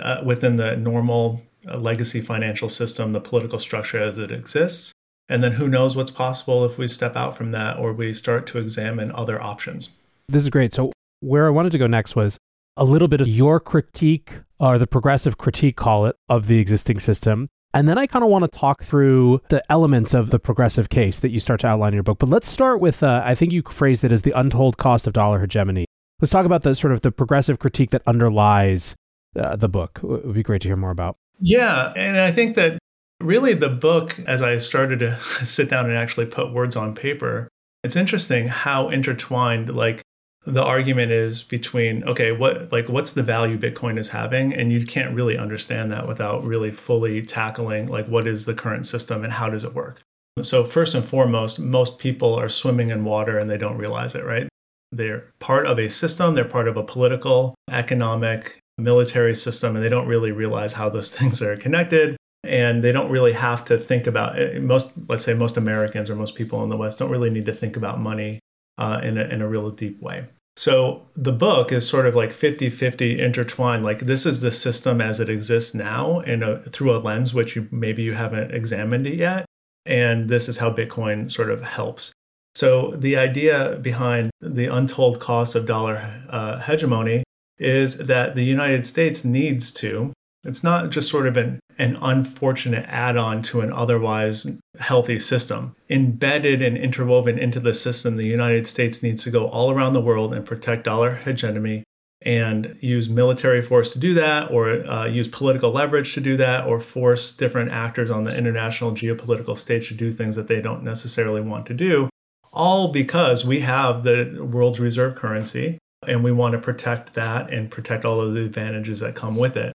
uh, 0.00 0.22
within 0.24 0.56
the 0.56 0.76
normal 0.76 1.42
uh, 1.68 1.76
legacy 1.76 2.20
financial 2.20 2.68
system, 2.68 3.12
the 3.12 3.20
political 3.20 3.58
structure 3.58 4.02
as 4.02 4.16
it 4.16 4.32
exists. 4.32 4.92
And 5.28 5.42
then 5.42 5.52
who 5.52 5.68
knows 5.68 5.96
what's 5.96 6.10
possible 6.10 6.64
if 6.64 6.78
we 6.78 6.88
step 6.88 7.16
out 7.16 7.36
from 7.36 7.52
that 7.52 7.78
or 7.78 7.92
we 7.92 8.12
start 8.12 8.46
to 8.48 8.58
examine 8.58 9.10
other 9.12 9.40
options. 9.40 9.90
This 10.28 10.42
is 10.42 10.50
great. 10.50 10.74
So, 10.74 10.92
where 11.20 11.46
I 11.46 11.50
wanted 11.50 11.72
to 11.72 11.78
go 11.78 11.86
next 11.86 12.14
was 12.14 12.38
a 12.76 12.84
little 12.84 13.08
bit 13.08 13.20
of 13.20 13.28
your 13.28 13.60
critique 13.60 14.32
or 14.58 14.78
the 14.78 14.86
progressive 14.86 15.38
critique, 15.38 15.76
call 15.76 16.06
it, 16.06 16.16
of 16.28 16.46
the 16.46 16.58
existing 16.58 16.98
system. 16.98 17.48
And 17.74 17.88
then 17.88 17.98
I 17.98 18.06
kind 18.06 18.22
of 18.22 18.30
want 18.30 18.44
to 18.44 18.58
talk 18.58 18.84
through 18.84 19.42
the 19.48 19.60
elements 19.68 20.14
of 20.14 20.30
the 20.30 20.38
progressive 20.38 20.88
case 20.88 21.18
that 21.18 21.30
you 21.30 21.40
start 21.40 21.60
to 21.60 21.66
outline 21.66 21.88
in 21.88 21.94
your 21.94 22.04
book. 22.04 22.20
But 22.20 22.28
let's 22.28 22.48
start 22.48 22.80
with, 22.80 23.02
uh, 23.02 23.22
I 23.24 23.34
think 23.34 23.52
you 23.52 23.62
phrased 23.62 24.04
it 24.04 24.12
as 24.12 24.22
the 24.22 24.30
untold 24.30 24.78
cost 24.78 25.08
of 25.08 25.12
dollar 25.12 25.40
hegemony. 25.40 25.86
Let's 26.20 26.30
talk 26.30 26.46
about 26.46 26.62
the 26.62 26.76
sort 26.76 26.92
of 26.92 27.00
the 27.00 27.10
progressive 27.10 27.58
critique 27.58 27.90
that 27.90 28.02
underlies 28.06 28.94
uh, 29.36 29.56
the 29.56 29.68
book. 29.68 29.98
It 30.04 30.24
would 30.24 30.34
be 30.34 30.44
great 30.44 30.62
to 30.62 30.68
hear 30.68 30.76
more 30.76 30.92
about. 30.92 31.16
Yeah. 31.40 31.92
And 31.96 32.16
I 32.16 32.30
think 32.30 32.54
that 32.54 32.78
really 33.20 33.54
the 33.54 33.68
book, 33.68 34.20
as 34.20 34.40
I 34.40 34.58
started 34.58 35.00
to 35.00 35.18
sit 35.44 35.68
down 35.68 35.86
and 35.86 35.98
actually 35.98 36.26
put 36.26 36.52
words 36.52 36.76
on 36.76 36.94
paper, 36.94 37.48
it's 37.82 37.96
interesting 37.96 38.46
how 38.46 38.88
intertwined 38.88 39.74
like 39.74 40.00
the 40.44 40.62
argument 40.62 41.10
is 41.10 41.42
between 41.42 42.04
okay 42.04 42.32
what 42.32 42.70
like 42.70 42.88
what's 42.88 43.12
the 43.12 43.22
value 43.22 43.58
bitcoin 43.58 43.98
is 43.98 44.08
having? 44.08 44.52
And 44.52 44.72
you 44.72 44.84
can't 44.84 45.14
really 45.14 45.38
understand 45.38 45.90
that 45.92 46.06
without 46.06 46.44
really 46.44 46.70
fully 46.70 47.22
tackling 47.22 47.86
like 47.86 48.06
what 48.06 48.26
is 48.26 48.44
the 48.44 48.54
current 48.54 48.86
system 48.86 49.24
and 49.24 49.32
how 49.32 49.48
does 49.48 49.64
it 49.64 49.74
work? 49.74 50.00
So 50.42 50.64
first 50.64 50.94
and 50.94 51.04
foremost 51.04 51.58
most 51.58 51.98
people 51.98 52.34
are 52.34 52.48
swimming 52.48 52.90
in 52.90 53.04
water 53.04 53.38
and 53.38 53.48
they 53.48 53.56
don't 53.56 53.78
realize 53.78 54.14
it 54.14 54.24
right? 54.24 54.48
They're 54.92 55.24
part 55.38 55.66
of 55.66 55.78
a 55.78 55.88
system 55.88 56.34
they're 56.34 56.44
part 56.44 56.68
of 56.68 56.76
a 56.76 56.82
political 56.82 57.54
economic 57.70 58.58
military 58.76 59.34
system 59.34 59.76
and 59.76 59.84
they 59.84 59.88
don't 59.88 60.08
really 60.08 60.32
realize 60.32 60.74
how 60.74 60.90
those 60.90 61.14
things 61.16 61.40
are 61.40 61.56
connected. 61.56 62.16
And 62.42 62.84
they 62.84 62.92
don't 62.92 63.10
really 63.10 63.32
have 63.32 63.64
to 63.66 63.78
think 63.78 64.06
about 64.06 64.38
it. 64.38 64.60
most 64.60 64.90
let's 65.08 65.24
say 65.24 65.32
most 65.32 65.56
americans 65.56 66.10
or 66.10 66.14
most 66.14 66.34
people 66.34 66.62
in 66.62 66.68
the 66.68 66.76
west 66.76 66.98
don't 66.98 67.10
really 67.10 67.30
need 67.30 67.46
to 67.46 67.54
think 67.54 67.78
about 67.78 67.98
money 67.98 68.40
uh, 68.78 69.00
in, 69.02 69.18
a, 69.18 69.24
in 69.24 69.42
a 69.42 69.48
real 69.48 69.70
deep 69.70 70.00
way. 70.00 70.26
So 70.56 71.02
the 71.14 71.32
book 71.32 71.72
is 71.72 71.88
sort 71.88 72.06
of 72.06 72.14
like 72.14 72.32
50 72.32 72.70
50 72.70 73.20
intertwined. 73.20 73.84
Like 73.84 74.00
this 74.00 74.24
is 74.24 74.40
the 74.40 74.52
system 74.52 75.00
as 75.00 75.18
it 75.18 75.28
exists 75.28 75.74
now 75.74 76.20
in 76.20 76.42
a, 76.42 76.62
through 76.62 76.94
a 76.94 76.98
lens 76.98 77.34
which 77.34 77.56
you 77.56 77.68
maybe 77.72 78.02
you 78.02 78.12
haven't 78.12 78.52
examined 78.52 79.06
it 79.06 79.14
yet. 79.14 79.44
And 79.84 80.28
this 80.28 80.48
is 80.48 80.58
how 80.58 80.72
Bitcoin 80.72 81.30
sort 81.30 81.50
of 81.50 81.62
helps. 81.62 82.12
So 82.54 82.92
the 82.92 83.16
idea 83.16 83.78
behind 83.82 84.30
the 84.40 84.66
untold 84.66 85.18
cost 85.18 85.56
of 85.56 85.66
dollar 85.66 86.22
uh, 86.30 86.60
hegemony 86.60 87.24
is 87.58 87.98
that 87.98 88.36
the 88.36 88.44
United 88.44 88.86
States 88.86 89.24
needs 89.24 89.72
to 89.72 90.12
it's 90.44 90.62
not 90.62 90.90
just 90.90 91.08
sort 91.08 91.26
of 91.26 91.36
an, 91.36 91.58
an 91.78 91.96
unfortunate 92.02 92.84
add 92.88 93.16
on 93.16 93.42
to 93.42 93.60
an 93.60 93.72
otherwise 93.72 94.46
healthy 94.78 95.18
system. 95.18 95.74
Embedded 95.88 96.62
and 96.62 96.76
interwoven 96.76 97.38
into 97.38 97.60
the 97.60 97.74
system, 97.74 98.16
the 98.16 98.26
United 98.26 98.66
States 98.66 99.02
needs 99.02 99.24
to 99.24 99.30
go 99.30 99.46
all 99.48 99.70
around 99.70 99.94
the 99.94 100.00
world 100.00 100.34
and 100.34 100.46
protect 100.46 100.84
dollar 100.84 101.14
hegemony 101.14 101.84
and 102.22 102.76
use 102.80 103.08
military 103.08 103.60
force 103.60 103.92
to 103.92 103.98
do 103.98 104.14
that, 104.14 104.50
or 104.50 104.70
uh, 104.86 105.06
use 105.06 105.28
political 105.28 105.70
leverage 105.70 106.14
to 106.14 106.20
do 106.20 106.38
that, 106.38 106.66
or 106.66 106.80
force 106.80 107.32
different 107.32 107.70
actors 107.70 108.10
on 108.10 108.24
the 108.24 108.36
international 108.36 108.92
geopolitical 108.92 109.58
stage 109.58 109.88
to 109.88 109.94
do 109.94 110.10
things 110.10 110.34
that 110.36 110.48
they 110.48 110.62
don't 110.62 110.82
necessarily 110.82 111.42
want 111.42 111.66
to 111.66 111.74
do, 111.74 112.08
all 112.50 112.92
because 112.92 113.44
we 113.44 113.60
have 113.60 114.04
the 114.04 114.38
world's 114.40 114.80
reserve 114.80 115.14
currency 115.14 115.78
and 116.06 116.24
we 116.24 116.32
want 116.32 116.52
to 116.52 116.58
protect 116.58 117.14
that 117.14 117.52
and 117.52 117.70
protect 117.70 118.04
all 118.04 118.20
of 118.20 118.32
the 118.32 118.44
advantages 118.44 119.00
that 119.00 119.14
come 119.14 119.36
with 119.36 119.56
it. 119.56 119.72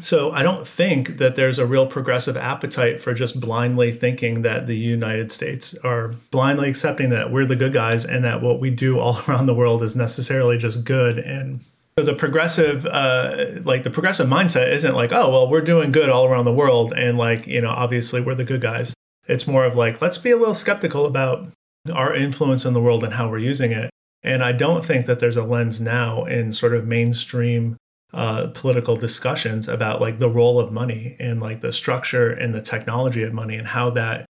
So 0.00 0.30
I 0.32 0.42
don't 0.42 0.68
think 0.68 1.16
that 1.16 1.34
there's 1.34 1.58
a 1.58 1.66
real 1.66 1.86
progressive 1.86 2.36
appetite 2.36 3.00
for 3.00 3.14
just 3.14 3.40
blindly 3.40 3.90
thinking 3.90 4.42
that 4.42 4.66
the 4.66 4.76
United 4.76 5.32
States 5.32 5.74
are 5.82 6.08
blindly 6.30 6.68
accepting 6.68 7.08
that 7.10 7.32
we're 7.32 7.46
the 7.46 7.56
good 7.56 7.72
guys 7.72 8.04
and 8.04 8.22
that 8.24 8.42
what 8.42 8.60
we 8.60 8.70
do 8.70 8.98
all 8.98 9.18
around 9.28 9.46
the 9.46 9.54
world 9.54 9.82
is 9.82 9.96
necessarily 9.96 10.58
just 10.58 10.84
good 10.84 11.18
and 11.18 11.60
So 11.98 12.04
the 12.04 12.14
progressive, 12.14 12.84
uh, 12.84 13.46
like 13.64 13.82
the 13.82 13.90
progressive 13.90 14.28
mindset 14.28 14.70
isn't 14.72 14.94
like, 14.94 15.10
oh, 15.12 15.30
well, 15.30 15.50
we're 15.50 15.62
doing 15.62 15.90
good 15.90 16.10
all 16.10 16.26
around 16.26 16.44
the 16.44 16.52
world. 16.52 16.92
And 16.92 17.16
like, 17.16 17.46
you 17.46 17.62
know, 17.62 17.70
obviously 17.70 18.20
we're 18.20 18.34
the 18.34 18.44
good 18.44 18.60
guys. 18.60 18.92
It's 19.26 19.46
more 19.46 19.64
of 19.64 19.74
like, 19.74 20.02
let's 20.02 20.18
be 20.18 20.30
a 20.30 20.36
little 20.36 20.54
skeptical 20.54 21.06
about 21.06 21.48
our 21.92 22.14
influence 22.14 22.66
in 22.66 22.74
the 22.74 22.80
world 22.80 23.04
and 23.04 23.14
how 23.14 23.30
we're 23.30 23.38
using 23.38 23.72
it. 23.72 23.90
And 24.22 24.44
I 24.44 24.52
don't 24.52 24.84
think 24.84 25.06
that 25.06 25.18
there's 25.18 25.36
a 25.36 25.44
lens 25.44 25.80
now 25.80 26.24
in 26.26 26.52
sort 26.52 26.74
of 26.74 26.86
mainstream 26.86 27.76
uh, 28.14 28.48
political 28.54 28.96
discussions 28.96 29.68
about 29.68 30.00
like 30.00 30.18
the 30.18 30.30
role 30.30 30.58
of 30.58 30.72
money 30.72 31.16
and 31.18 31.40
like 31.40 31.60
the 31.60 31.72
structure 31.72 32.30
and 32.30 32.54
the 32.54 32.62
technology 32.62 33.22
of 33.22 33.32
money 33.32 33.56
and 33.56 33.68
how 33.68 33.90
that 33.90 34.24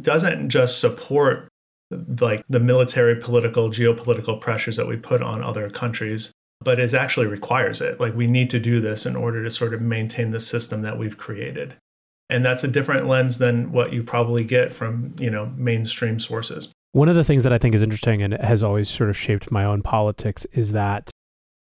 doesn't 0.00 0.48
just 0.48 0.80
support 0.80 1.48
like 2.20 2.44
the 2.48 2.60
military, 2.60 3.16
political, 3.16 3.68
geopolitical 3.68 4.40
pressures 4.40 4.76
that 4.76 4.86
we 4.86 4.96
put 4.96 5.22
on 5.22 5.42
other 5.42 5.68
countries, 5.68 6.32
but 6.60 6.78
it 6.78 6.94
actually 6.94 7.26
requires 7.26 7.80
it. 7.80 7.98
Like 7.98 8.14
we 8.14 8.26
need 8.26 8.50
to 8.50 8.60
do 8.60 8.80
this 8.80 9.06
in 9.06 9.16
order 9.16 9.42
to 9.42 9.50
sort 9.50 9.74
of 9.74 9.80
maintain 9.80 10.30
the 10.30 10.40
system 10.40 10.82
that 10.82 10.98
we've 10.98 11.18
created. 11.18 11.74
And 12.28 12.44
that's 12.44 12.62
a 12.62 12.68
different 12.68 13.08
lens 13.08 13.38
than 13.38 13.72
what 13.72 13.92
you 13.92 14.04
probably 14.04 14.44
get 14.44 14.72
from, 14.72 15.14
you 15.18 15.30
know, 15.30 15.46
mainstream 15.56 16.20
sources. 16.20 16.72
One 16.92 17.08
of 17.08 17.16
the 17.16 17.24
things 17.24 17.42
that 17.42 17.52
I 17.52 17.58
think 17.58 17.74
is 17.74 17.82
interesting 17.82 18.22
and 18.22 18.34
has 18.34 18.62
always 18.62 18.88
sort 18.88 19.10
of 19.10 19.16
shaped 19.16 19.50
my 19.50 19.64
own 19.64 19.82
politics 19.82 20.44
is 20.52 20.72
that 20.72 21.10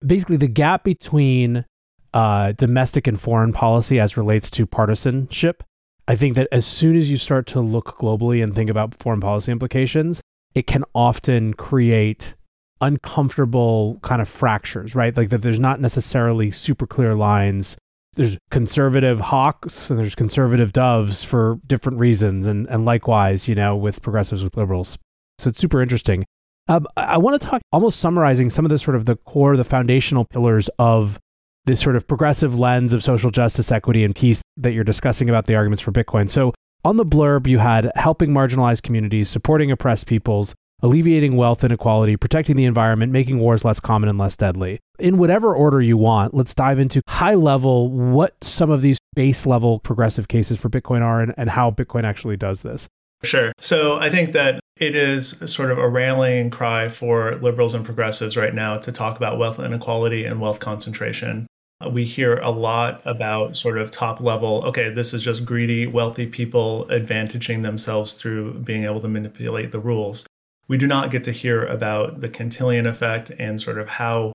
basically 0.06 0.38
the 0.38 0.48
gap 0.48 0.84
between 0.84 1.66
uh, 2.14 2.52
domestic 2.54 3.08
and 3.08 3.20
foreign 3.20 3.54
policy 3.54 4.00
as 4.00 4.18
relates 4.18 4.50
to 4.52 4.66
partisanship. 4.66 5.64
I 6.08 6.16
think 6.16 6.36
that 6.36 6.48
as 6.52 6.66
soon 6.66 6.96
as 6.96 7.10
you 7.10 7.18
start 7.18 7.48
to 7.48 7.62
look 7.62 7.98
globally 7.98 8.44
and 8.44 8.54
think 8.54 8.70
about 8.70 8.96
foreign 8.96 9.22
policy 9.22 9.52
implications, 9.52 10.22
it 10.54 10.68
can 10.68 10.84
often 10.94 11.54
create 11.54 12.36
uncomfortable 12.82 14.00
kind 14.02 14.22
of 14.22 14.28
fractures, 14.28 14.94
right? 14.96 15.16
Like 15.16 15.30
that 15.30 15.42
there's 15.42 15.60
not 15.60 15.80
necessarily 15.80 16.52
super 16.52 16.86
clear 16.86 17.16
lines. 17.16 17.78
There's 18.16 18.38
conservative 18.52 19.20
hawks 19.20 19.90
and 19.90 19.98
there's 19.98 20.14
conservative 20.14 20.74
doves 20.74 21.24
for 21.24 21.60
different 21.66 21.98
reasons. 22.00 22.46
And, 22.46 22.68
and 22.68 22.86
likewise, 22.86 23.48
you 23.48 23.56
know, 23.56 23.76
with 23.76 24.02
progressives, 24.02 24.44
with 24.44 24.58
liberals. 24.58 24.98
So 25.40 25.50
it's 25.50 25.60
super 25.60 25.82
interesting. 25.82 26.26
Um, 26.68 26.88
I 26.96 27.18
want 27.18 27.42
to 27.42 27.48
talk 27.48 27.62
almost 27.72 28.00
summarizing 28.00 28.50
some 28.50 28.66
of 28.66 28.70
the 28.70 28.80
sort 28.80 28.96
of 28.96 29.06
the 29.06 29.18
core, 29.18 29.58
the 29.58 29.64
foundational 29.66 30.26
pillars 30.26 30.70
of 30.80 31.20
this 31.66 31.82
sort 31.82 31.96
of 31.96 32.08
progressive 32.08 32.58
lens 32.58 32.94
of 32.94 33.04
social 33.04 33.32
justice, 33.32 33.72
equity, 33.72 34.04
and 34.04 34.16
peace 34.16 34.42
that 34.58 34.74
you're 34.74 34.84
discussing 34.84 35.30
about 35.30 35.46
the 35.46 35.56
arguments 35.56 35.82
for 35.82 35.92
Bitcoin. 35.92 36.30
So 36.30 36.54
on 36.86 36.98
the 36.98 37.06
blurb, 37.06 37.48
you 37.48 37.60
had 37.60 37.92
helping 37.96 38.32
marginalized 38.32 38.84
communities, 38.84 39.30
supporting 39.30 39.72
oppressed 39.72 40.06
peoples, 40.06 40.54
alleviating 40.82 41.38
wealth 41.38 41.64
inequality, 41.64 42.18
protecting 42.18 42.58
the 42.58 42.66
environment, 42.66 43.12
making 43.12 43.40
wars 43.40 43.64
less 43.64 43.80
common 43.80 44.10
and 44.10 44.18
less 44.18 44.36
deadly. 44.36 44.80
In 45.00 45.18
whatever 45.18 45.56
order 45.56 45.82
you 45.82 45.98
want, 45.98 46.34
let's 46.34 46.54
dive 46.54 46.80
into 46.80 47.02
high 47.08 47.36
level 47.36 47.90
what 47.90 48.36
some 48.44 48.70
of 48.70 48.82
these 48.82 48.98
base 49.16 49.46
level 49.46 49.80
progressive 49.80 50.28
cases 50.28 50.60
for 50.60 50.70
Bitcoin 50.70 51.02
are 51.02 51.22
and, 51.22 51.34
and 51.38 51.50
how 51.52 51.72
Bitcoin 51.72 52.04
actually 52.04 52.38
does 52.38 52.62
this. 52.62 52.88
Sure. 53.24 53.54
So 53.60 53.98
I 53.98 54.10
think 54.10 54.34
that 54.34 54.60
it 54.78 54.96
is 54.96 55.38
sort 55.46 55.72
of 55.72 55.78
a 55.78 55.88
rallying 55.88 56.50
cry 56.50 56.88
for 56.88 57.36
liberals 57.36 57.74
and 57.74 57.86
progressives 57.86 58.36
right 58.36 58.54
now 58.54 58.78
to 58.78 58.92
talk 58.92 59.18
about 59.18 59.38
wealth 59.38 59.60
inequality 59.60 60.26
and 60.26 60.42
wealth 60.42 60.60
concentration. 60.60 61.46
Uh, 61.84 61.90
we 61.90 62.06
hear 62.06 62.38
a 62.38 62.50
lot 62.50 63.02
about 63.06 63.56
sort 63.56 63.78
of 63.78 63.92
top 63.92 64.20
level, 64.20 64.64
okay, 64.66 64.90
this 64.90 65.14
is 65.14 65.24
just 65.24 65.46
greedy, 65.46 65.86
wealthy 65.86 66.26
people 66.26 66.88
advantaging 66.90 67.62
themselves 67.62 68.14
through 68.14 68.54
being 68.60 68.84
able 68.84 69.00
to 69.00 69.08
manipulate 69.08 69.72
the 69.72 69.80
rules. 69.80 70.26
We 70.68 70.78
do 70.78 70.88
not 70.88 71.12
get 71.12 71.24
to 71.26 71.32
hear 71.32 71.66
about 71.66 72.22
the 72.22 72.30
Cantillon 72.30 72.88
effect 72.88 73.32
and 73.38 73.62
sort 73.62 73.78
of 73.78 73.90
how 73.90 74.32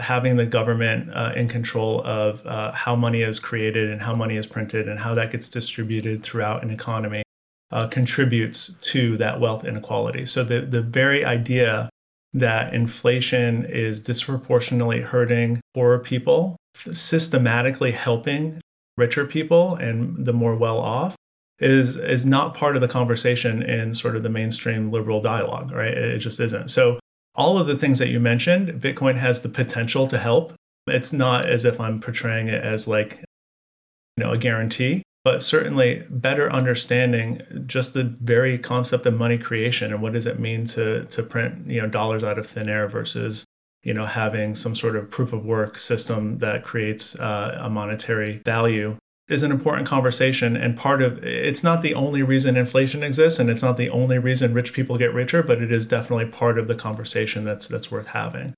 having 0.00 0.36
the 0.36 0.46
government 0.46 1.10
uh, 1.12 1.32
in 1.34 1.48
control 1.48 2.02
of 2.04 2.46
uh, 2.46 2.70
how 2.70 2.94
money 2.94 3.22
is 3.22 3.40
created 3.40 3.90
and 3.90 4.00
how 4.00 4.14
money 4.14 4.36
is 4.36 4.46
printed 4.46 4.86
and 4.86 5.00
how 5.00 5.14
that 5.14 5.32
gets 5.32 5.48
distributed 5.48 6.22
throughout 6.22 6.62
an 6.62 6.70
economy 6.70 7.22
uh, 7.72 7.88
contributes 7.88 8.74
to 8.74 9.16
that 9.16 9.40
wealth 9.40 9.64
inequality. 9.64 10.26
So 10.26 10.44
the, 10.44 10.60
the 10.60 10.82
very 10.82 11.24
idea 11.24 11.88
that 12.34 12.72
inflation 12.72 13.64
is 13.66 14.00
disproportionately 14.00 15.00
hurting 15.00 15.60
poorer 15.74 15.98
people, 15.98 16.56
systematically 16.74 17.90
helping 17.90 18.60
richer 18.96 19.26
people 19.26 19.74
and 19.76 20.26
the 20.26 20.32
more 20.32 20.54
well 20.54 20.78
off 20.78 21.16
is 21.58 21.96
is 21.96 22.26
not 22.26 22.54
part 22.54 22.74
of 22.74 22.82
the 22.82 22.88
conversation 22.88 23.62
in 23.62 23.94
sort 23.94 24.16
of 24.16 24.22
the 24.22 24.28
mainstream 24.28 24.90
liberal 24.90 25.20
dialogue, 25.20 25.70
right? 25.70 25.96
It 25.96 26.18
just 26.18 26.40
isn't. 26.40 26.70
So 26.70 26.98
all 27.34 27.58
of 27.58 27.66
the 27.66 27.76
things 27.76 27.98
that 27.98 28.08
you 28.08 28.20
mentioned, 28.20 28.80
Bitcoin 28.82 29.16
has 29.16 29.40
the 29.40 29.48
potential 29.48 30.06
to 30.08 30.18
help. 30.18 30.52
It's 30.88 31.12
not 31.12 31.48
as 31.48 31.64
if 31.64 31.80
I'm 31.80 32.00
portraying 32.00 32.48
it 32.48 32.62
as 32.62 32.88
like 32.88 33.22
you 34.16 34.24
know 34.24 34.32
a 34.32 34.38
guarantee 34.38 35.02
but 35.24 35.42
certainly 35.42 36.04
better 36.10 36.50
understanding 36.50 37.40
just 37.66 37.94
the 37.94 38.04
very 38.20 38.58
concept 38.58 39.06
of 39.06 39.14
money 39.14 39.38
creation 39.38 39.92
and 39.92 40.02
what 40.02 40.12
does 40.12 40.26
it 40.26 40.38
mean 40.38 40.64
to 40.64 41.04
to 41.06 41.22
print 41.22 41.66
you 41.66 41.80
know 41.80 41.88
dollars 41.88 42.24
out 42.24 42.38
of 42.38 42.46
thin 42.46 42.68
air 42.68 42.88
versus 42.88 43.44
you 43.82 43.94
know 43.94 44.06
having 44.06 44.54
some 44.54 44.74
sort 44.74 44.96
of 44.96 45.10
proof 45.10 45.32
of 45.32 45.44
work 45.44 45.78
system 45.78 46.38
that 46.38 46.64
creates 46.64 47.18
uh, 47.18 47.58
a 47.62 47.70
monetary 47.70 48.40
value 48.44 48.96
is 49.28 49.42
an 49.42 49.52
important 49.52 49.86
conversation. 49.86 50.56
And 50.56 50.76
part 50.76 51.00
of 51.00 51.24
it's 51.24 51.62
not 51.62 51.82
the 51.82 51.94
only 51.94 52.22
reason 52.22 52.56
inflation 52.56 53.02
exists 53.02 53.38
and 53.38 53.48
it's 53.48 53.62
not 53.62 53.76
the 53.76 53.88
only 53.88 54.18
reason 54.18 54.52
rich 54.52 54.72
people 54.72 54.98
get 54.98 55.14
richer 55.14 55.42
but 55.42 55.62
it 55.62 55.72
is 55.72 55.86
definitely 55.86 56.26
part 56.26 56.58
of 56.58 56.68
the 56.68 56.74
conversation 56.74 57.44
that's 57.44 57.68
that's 57.68 57.90
worth 57.90 58.08
having. 58.08 58.54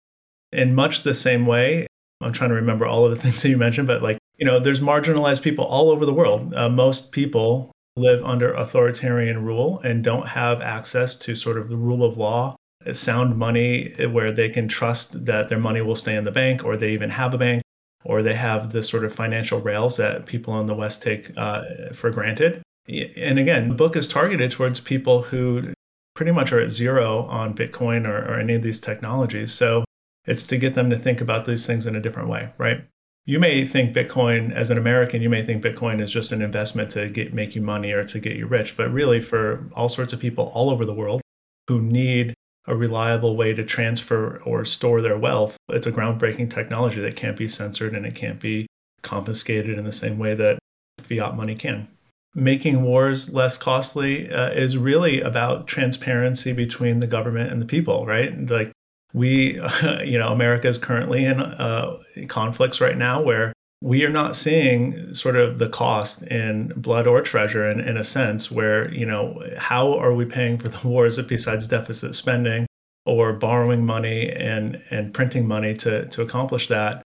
In 0.53 0.75
much 0.75 1.03
the 1.03 1.15
same 1.15 1.47
way 1.47 1.87
i'm 2.21 2.33
trying 2.33 2.51
to 2.51 2.57
remember 2.57 2.87
all 2.87 3.05
of 3.05 3.11
the 3.11 3.17
things 3.23 3.43
that 3.43 3.49
you 3.49 3.57
mentioned 3.57 3.87
but 3.87 4.03
like 4.03 4.19
you 4.39 4.47
know, 4.47 4.59
there's 4.59 4.81
marginalized 4.81 5.43
people 5.43 5.65
all 5.65 5.91
over 5.91 6.05
the 6.05 6.13
world. 6.13 6.53
Uh, 6.55 6.69
most 6.69 7.13
people 7.13 7.71
live 7.97 8.25
under 8.25 8.53
authoritarian 8.53 9.45
rule 9.45 9.81
and 9.85 10.03
don't 10.03 10.29
have 10.29 10.61
access 10.61 11.17
to 11.17 11.35
sort 11.37 11.57
of 11.57 11.69
the 11.69 11.77
rule 11.77 12.05
of 12.05 12.17
law, 12.17 12.57
sound 12.93 13.37
money 13.37 13.93
where 14.11 14.31
they 14.31 14.49
can 14.49 14.69
trust 14.69 15.25
that 15.27 15.49
their 15.49 15.59
money 15.59 15.81
will 15.81 15.95
stay 15.95 16.17
in 16.17 16.25
the 16.25 16.33
bank 16.33 16.65
or 16.65 16.77
they 16.77 16.93
even 16.93 17.11
have 17.11 17.33
a 17.33 17.39
bank 17.39 17.63
or 18.05 18.21
they 18.21 18.35
have 18.35 18.73
the 18.73 18.83
sort 18.83 19.05
of 19.05 19.15
financial 19.15 19.61
rails 19.61 19.97
that 19.97 20.27
people 20.27 20.59
in 20.61 20.67
the 20.67 20.75
West 20.75 21.03
take 21.03 21.31
uh, 21.37 21.63
for 21.93 22.11
granted. 22.11 22.61
And 22.89 23.39
again, 23.39 23.69
the 23.69 23.75
book 23.75 23.97
is 23.97 24.09
targeted 24.09 24.51
towards 24.51 24.81
people 24.81 25.23
who 25.23 25.73
pretty 26.15 26.33
much 26.33 26.53
are 26.53 26.61
at 26.61 26.71
zero 26.71 27.23
on 27.23 27.55
Bitcoin 27.55 28.07
or, 28.07 28.19
or 28.19 28.39
any 28.39 28.55
of 28.55 28.63
these 28.63 28.81
technologies. 28.81 29.53
So 29.53 29.85
it's 30.27 30.45
to 30.45 30.59
get 30.59 30.75
them 30.75 30.91
to 30.91 30.99
think 30.99 31.21
about 31.21 31.47
these 31.47 31.67
things 31.67 31.87
in 31.87 31.97
a 31.97 32.01
different 32.01 32.29
way, 32.29 32.51
right? 32.59 32.85
You 33.27 33.39
may 33.39 33.65
think 33.65 33.95
Bitcoin 33.95 34.53
as 34.53 34.71
an 34.71 34.77
American, 34.77 35.23
you 35.23 35.31
may 35.31 35.43
think 35.43 35.63
Bitcoin 35.63 36.01
is 36.01 36.13
just 36.13 36.33
an 36.33 36.43
investment 36.43 36.91
to 36.91 37.09
get 37.09 37.33
make 37.33 37.55
you 37.55 37.63
money 37.63 37.93
or 37.93 38.05
to 38.05 38.19
get 38.19 38.37
you 38.37 38.47
rich, 38.47 38.77
but 38.77 38.93
really 38.93 39.21
for 39.21 39.67
all 39.75 39.89
sorts 39.89 40.13
of 40.13 40.21
people 40.21 40.51
all 40.55 40.71
over 40.71 40.85
the 40.85 40.93
world 40.93 41.23
who 41.69 41.81
need 41.81 42.35
a 42.67 42.77
reliable 42.77 43.37
way 43.37 43.55
to 43.55 43.65
transfer 43.65 44.43
or 44.45 44.65
store 44.65 45.01
their 45.01 45.19
wealth, 45.19 45.57
it's 45.71 45.87
a 45.87 45.93
groundbreaking 45.93 46.51
technology 46.51 47.01
that 47.01 47.17
can't 47.17 47.37
be 47.37 47.49
censored 47.49 47.95
and 47.95 48.05
it 48.05 48.15
can't 48.15 48.41
be 48.41 48.67
confiscated 49.03 49.79
in 49.79 49.85
the 49.85 49.93
same 49.93 50.19
way 50.19 50.35
that 50.35 50.59
fiat 50.99 51.37
money 51.37 51.55
can. 51.55 51.89
Making 52.35 52.83
wars 52.83 53.33
less 53.33 53.57
costly 53.57 54.31
uh, 54.31 54.51
is 54.51 54.77
really 54.77 55.21
about 55.21 55.67
transparency 55.67 56.53
between 56.53 57.01
the 57.01 57.07
government 57.07 57.53
and 57.53 57.63
the 57.63 57.67
people, 57.67 58.07
right? 58.07 58.51
Like 58.51 58.73
we, 59.15 59.55
you 60.05 60.19
know, 60.19 60.29
America 60.29 60.69
is 60.69 60.77
currently 60.77 61.25
in 61.25 61.41
uh, 61.41 61.99
conflicts 62.29 62.81
right 62.81 62.99
now 62.99 63.23
where 63.23 63.55
we 63.81 64.05
are 64.05 64.11
not 64.11 64.35
seeing 64.35 65.13
sort 65.15 65.37
of 65.37 65.59
the 65.59 65.69
cost 65.69 66.23
in 66.25 66.73
blood 66.77 67.07
or 67.07 67.21
treasure 67.23 67.71
in, 67.71 67.81
in 67.81 67.97
a 67.97 68.05
sense 68.05 68.51
where, 68.51 68.93
you 68.93 69.07
know, 69.07 69.43
how 69.59 69.97
are 69.99 70.15
we 70.15 70.25
paying 70.25 70.59
for 70.59 70.69
the 70.69 70.89
wars 70.89 71.21
besides 71.23 71.67
deficit 71.67 72.15
spending 72.15 72.67
or 73.07 73.33
borrowing 73.33 73.85
money 73.85 74.31
and, 74.31 74.83
and 74.91 75.15
printing 75.15 75.47
money 75.47 75.75
to, 75.75 76.07
to 76.07 76.23
accomplish 76.23 76.69
that? 76.69 77.03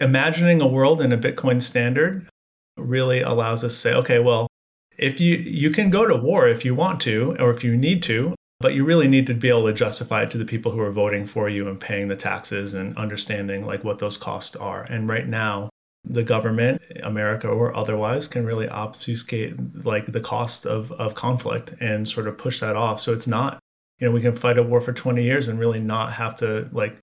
Imagining 0.00 0.60
a 0.60 0.66
world 0.66 1.02
in 1.02 1.12
a 1.12 1.18
Bitcoin 1.18 1.60
standard 1.60 2.28
really 2.76 3.20
allows 3.20 3.64
us 3.64 3.72
to 3.72 3.78
say, 3.78 3.94
okay, 3.94 4.18
well, 4.20 4.46
if 4.96 5.20
you 5.20 5.36
you 5.36 5.70
can 5.70 5.90
go 5.90 6.06
to 6.06 6.16
war 6.16 6.48
if 6.48 6.64
you 6.64 6.74
want 6.74 7.00
to 7.00 7.36
or 7.38 7.52
if 7.52 7.62
you 7.62 7.76
need 7.76 8.02
to 8.02 8.34
but 8.60 8.74
you 8.74 8.84
really 8.84 9.06
need 9.06 9.26
to 9.28 9.34
be 9.34 9.48
able 9.48 9.66
to 9.66 9.72
justify 9.72 10.22
it 10.22 10.30
to 10.32 10.38
the 10.38 10.44
people 10.44 10.72
who 10.72 10.80
are 10.80 10.90
voting 10.90 11.26
for 11.26 11.48
you 11.48 11.68
and 11.68 11.78
paying 11.78 12.08
the 12.08 12.16
taxes 12.16 12.74
and 12.74 12.96
understanding 12.96 13.64
like 13.64 13.84
what 13.84 13.98
those 13.98 14.16
costs 14.16 14.56
are. 14.56 14.82
And 14.82 15.08
right 15.08 15.26
now, 15.26 15.70
the 16.04 16.24
government, 16.24 16.82
America 17.02 17.48
or 17.48 17.74
otherwise, 17.76 18.26
can 18.26 18.44
really 18.44 18.68
obfuscate 18.68 19.84
like 19.84 20.06
the 20.06 20.20
cost 20.20 20.66
of, 20.66 20.90
of 20.92 21.14
conflict 21.14 21.74
and 21.80 22.08
sort 22.08 22.26
of 22.26 22.38
push 22.38 22.60
that 22.60 22.74
off. 22.74 22.98
So 22.98 23.12
it's 23.12 23.28
not, 23.28 23.60
you 24.00 24.08
know, 24.08 24.12
we 24.12 24.20
can 24.20 24.34
fight 24.34 24.58
a 24.58 24.62
war 24.62 24.80
for 24.80 24.92
20 24.92 25.22
years 25.22 25.46
and 25.46 25.58
really 25.58 25.80
not 25.80 26.14
have 26.14 26.34
to 26.36 26.68
like, 26.72 26.98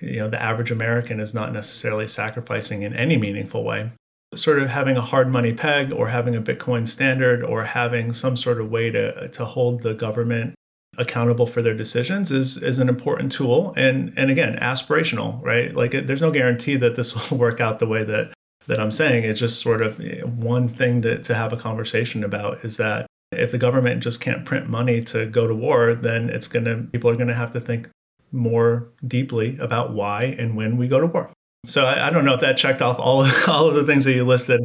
you 0.00 0.18
know, 0.18 0.28
the 0.28 0.42
average 0.42 0.70
American 0.70 1.20
is 1.20 1.34
not 1.34 1.52
necessarily 1.52 2.08
sacrificing 2.08 2.82
in 2.82 2.94
any 2.94 3.16
meaningful 3.16 3.62
way. 3.62 3.90
Sort 4.34 4.58
of 4.58 4.68
having 4.68 4.96
a 4.96 5.02
hard 5.02 5.30
money 5.30 5.52
peg 5.52 5.92
or 5.92 6.08
having 6.08 6.34
a 6.34 6.42
Bitcoin 6.42 6.88
standard 6.88 7.44
or 7.44 7.64
having 7.64 8.12
some 8.12 8.36
sort 8.36 8.60
of 8.60 8.70
way 8.70 8.90
to 8.90 9.28
to 9.28 9.44
hold 9.44 9.82
the 9.82 9.94
government 9.94 10.54
accountable 10.98 11.46
for 11.46 11.62
their 11.62 11.74
decisions 11.74 12.32
is 12.32 12.62
is 12.62 12.78
an 12.78 12.88
important 12.88 13.32
tool. 13.32 13.74
And 13.76 14.12
and 14.16 14.30
again 14.30 14.58
aspirational 14.60 15.42
right? 15.42 15.74
Like 15.74 15.94
it, 15.94 16.06
there's 16.06 16.22
no 16.22 16.30
guarantee 16.30 16.76
that 16.76 16.96
this 16.96 17.30
will 17.30 17.38
work 17.38 17.60
out 17.60 17.78
the 17.78 17.86
way 17.86 18.04
that 18.04 18.32
that 18.66 18.80
I'm 18.80 18.92
saying. 18.92 19.24
It's 19.24 19.40
just 19.40 19.62
sort 19.62 19.82
of 19.82 20.00
eh, 20.00 20.22
one 20.22 20.68
thing 20.68 21.02
to, 21.02 21.22
to 21.22 21.34
have 21.34 21.52
a 21.52 21.56
conversation 21.56 22.24
about 22.24 22.64
is 22.64 22.76
that 22.78 23.06
if 23.32 23.50
the 23.50 23.58
government 23.58 24.02
just 24.02 24.20
can't 24.20 24.44
print 24.44 24.68
money 24.68 25.02
to 25.02 25.26
go 25.26 25.46
to 25.46 25.54
war 25.54 25.94
then 25.94 26.30
it's 26.30 26.46
to 26.46 26.88
people 26.92 27.10
are 27.10 27.16
to 27.16 27.34
have 27.34 27.52
to 27.52 27.60
think 27.60 27.88
more 28.32 28.88
deeply 29.06 29.56
about 29.58 29.92
why 29.92 30.24
and 30.38 30.56
when 30.56 30.76
we 30.76 30.88
go 30.88 31.00
to 31.00 31.06
war. 31.06 31.30
So 31.64 31.84
I, 31.84 32.08
I 32.08 32.10
don't 32.10 32.24
know 32.24 32.34
if 32.34 32.40
that 32.40 32.56
checked 32.56 32.82
off 32.82 32.98
all 32.98 33.24
of, 33.24 33.34
all 33.48 33.68
of 33.68 33.74
the 33.74 33.84
things 33.84 34.04
that 34.04 34.12
you 34.12 34.24
listed. 34.24 34.60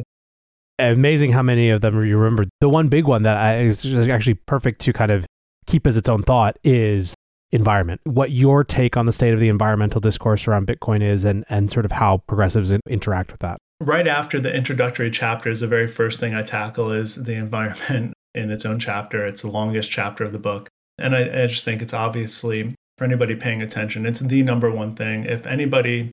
Amazing 0.78 1.32
how 1.32 1.42
many 1.42 1.70
of 1.70 1.80
them 1.80 2.02
you 2.04 2.16
remember 2.16 2.44
the 2.60 2.68
one 2.68 2.88
big 2.88 3.04
one 3.04 3.22
that 3.22 3.36
I, 3.36 3.58
is 3.58 3.84
actually 4.08 4.34
perfect 4.34 4.80
to 4.82 4.92
kind 4.92 5.10
of 5.10 5.26
keep 5.66 5.86
as 5.86 5.96
its 5.96 6.08
own 6.08 6.22
thought 6.22 6.58
is 6.64 7.14
environment. 7.52 8.00
What 8.04 8.30
your 8.30 8.64
take 8.64 8.96
on 8.96 9.06
the 9.06 9.12
state 9.12 9.34
of 9.34 9.40
the 9.40 9.48
environmental 9.48 10.00
discourse 10.00 10.48
around 10.48 10.66
Bitcoin 10.66 11.02
is 11.02 11.24
and, 11.24 11.44
and 11.48 11.70
sort 11.70 11.84
of 11.84 11.92
how 11.92 12.18
progressives 12.18 12.72
interact 12.88 13.30
with 13.30 13.40
that. 13.40 13.58
Right 13.80 14.08
after 14.08 14.40
the 14.40 14.54
introductory 14.54 15.10
chapters, 15.10 15.60
the 15.60 15.66
very 15.66 15.88
first 15.88 16.18
thing 16.18 16.34
I 16.34 16.42
tackle 16.42 16.92
is 16.92 17.16
the 17.16 17.34
environment 17.34 18.14
in 18.34 18.50
its 18.50 18.64
own 18.64 18.78
chapter. 18.78 19.24
It's 19.24 19.42
the 19.42 19.50
longest 19.50 19.90
chapter 19.90 20.24
of 20.24 20.32
the 20.32 20.38
book. 20.38 20.68
And 20.98 21.14
I, 21.14 21.44
I 21.44 21.46
just 21.46 21.64
think 21.64 21.82
it's 21.82 21.94
obviously, 21.94 22.74
for 22.96 23.04
anybody 23.04 23.34
paying 23.34 23.60
attention, 23.60 24.06
it's 24.06 24.20
the 24.20 24.42
number 24.42 24.70
one 24.70 24.94
thing. 24.94 25.24
If 25.24 25.46
anybody 25.46 26.10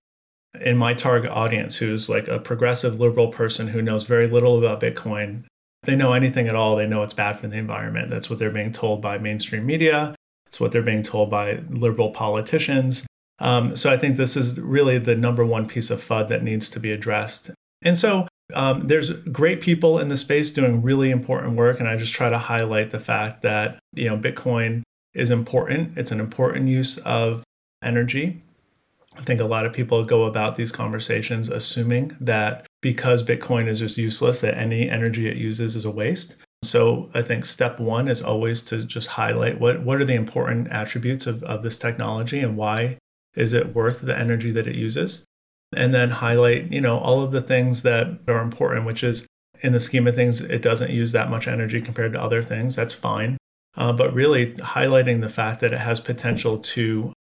in 0.61 0.77
my 0.77 0.93
target 0.93 1.29
audience 1.29 1.75
who's 1.75 2.09
like 2.09 2.27
a 2.27 2.39
progressive 2.39 2.99
liberal 2.99 3.27
person 3.27 3.67
who 3.67 3.81
knows 3.81 4.03
very 4.03 4.27
little 4.27 4.57
about 4.57 4.81
Bitcoin 4.81 5.43
they 5.83 5.95
know 5.95 6.13
anything 6.13 6.47
at 6.47 6.55
all, 6.55 6.75
they 6.75 6.87
know 6.87 7.03
it's 7.03 7.13
bad 7.13 7.39
for 7.39 7.47
the 7.47 7.57
environment. 7.57 8.09
That's 8.09 8.29
what 8.29 8.39
they're 8.39 8.49
being 8.49 8.71
told 8.71 9.01
by 9.01 9.17
mainstream 9.17 9.65
media. 9.65 10.15
It's 10.47 10.59
what 10.59 10.71
they're 10.71 10.81
being 10.81 11.03
told 11.03 11.29
by 11.29 11.61
liberal 11.69 12.11
politicians. 12.11 13.05
Um, 13.39 13.75
so 13.75 13.91
I 13.91 13.97
think 13.97 14.17
this 14.17 14.35
is 14.35 14.59
really 14.59 14.97
the 14.97 15.15
number 15.15 15.45
one 15.45 15.67
piece 15.67 15.89
of 15.89 16.03
FUD 16.03 16.27
that 16.29 16.43
needs 16.43 16.69
to 16.71 16.79
be 16.79 16.91
addressed. 16.91 17.51
And 17.81 17.97
so 17.97 18.27
um, 18.53 18.87
there's 18.87 19.11
great 19.11 19.61
people 19.61 19.99
in 19.99 20.07
the 20.07 20.17
space 20.17 20.51
doing 20.51 20.81
really 20.81 21.11
important 21.11 21.55
work, 21.55 21.79
and 21.79 21.87
I 21.87 21.95
just 21.95 22.13
try 22.13 22.29
to 22.29 22.37
highlight 22.37 22.91
the 22.91 22.99
fact 22.99 23.41
that 23.43 23.79
you 23.93 24.09
know 24.09 24.17
Bitcoin 24.17 24.81
is 25.13 25.29
important. 25.29 25.97
It's 25.97 26.11
an 26.11 26.19
important 26.19 26.67
use 26.67 26.97
of 26.99 27.43
energy. 27.83 28.41
I 29.17 29.21
think 29.21 29.39
a 29.39 29.45
lot 29.45 29.65
of 29.65 29.73
people 29.73 30.03
go 30.03 30.23
about 30.23 30.55
these 30.55 30.71
conversations 30.71 31.49
assuming 31.49 32.15
that 32.21 32.65
because 32.81 33.23
Bitcoin 33.23 33.67
is 33.67 33.79
just 33.79 33.97
useless, 33.97 34.41
that 34.41 34.57
any 34.57 34.89
energy 34.89 35.27
it 35.27 35.37
uses 35.37 35.75
is 35.75 35.85
a 35.85 35.91
waste. 35.91 36.35
So 36.63 37.09
I 37.13 37.21
think 37.21 37.45
step 37.45 37.79
one 37.79 38.07
is 38.07 38.21
always 38.21 38.61
to 38.63 38.83
just 38.83 39.07
highlight 39.07 39.59
what, 39.59 39.81
what 39.81 39.99
are 40.01 40.05
the 40.05 40.15
important 40.15 40.69
attributes 40.69 41.25
of, 41.25 41.41
of 41.43 41.61
this 41.61 41.79
technology 41.79 42.39
and 42.39 42.57
why 42.57 42.97
is 43.35 43.53
it 43.53 43.73
worth 43.73 44.01
the 44.01 44.17
energy 44.17 44.51
that 44.51 44.67
it 44.67 44.75
uses? 44.75 45.23
And 45.75 45.93
then 45.93 46.09
highlight, 46.09 46.71
you 46.71 46.81
know, 46.81 46.97
all 46.97 47.23
of 47.23 47.31
the 47.31 47.41
things 47.41 47.83
that 47.83 48.07
are 48.27 48.41
important, 48.41 48.85
which 48.85 49.03
is 49.03 49.27
in 49.61 49.71
the 49.71 49.79
scheme 49.79 50.07
of 50.07 50.15
things, 50.15 50.41
it 50.41 50.61
doesn't 50.61 50.91
use 50.91 51.11
that 51.11 51.29
much 51.29 51.47
energy 51.47 51.81
compared 51.81 52.13
to 52.13 52.21
other 52.21 52.41
things. 52.41 52.75
That's 52.75 52.93
fine. 52.93 53.37
Uh, 53.77 53.93
but 53.93 54.13
really 54.13 54.53
highlighting 54.55 55.21
the 55.21 55.29
fact 55.29 55.59
that 55.61 55.73
it 55.73 55.79
has 55.79 55.99
potential 55.99 56.57
to 56.57 57.13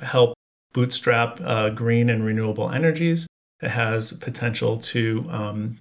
help 0.00 0.34
bootstrap 0.72 1.40
uh, 1.44 1.70
green 1.70 2.10
and 2.10 2.24
renewable 2.24 2.70
energies. 2.70 3.26
It 3.62 3.70
has 3.70 4.12
potential 4.12 4.78
to 4.78 5.26
um, 5.28 5.78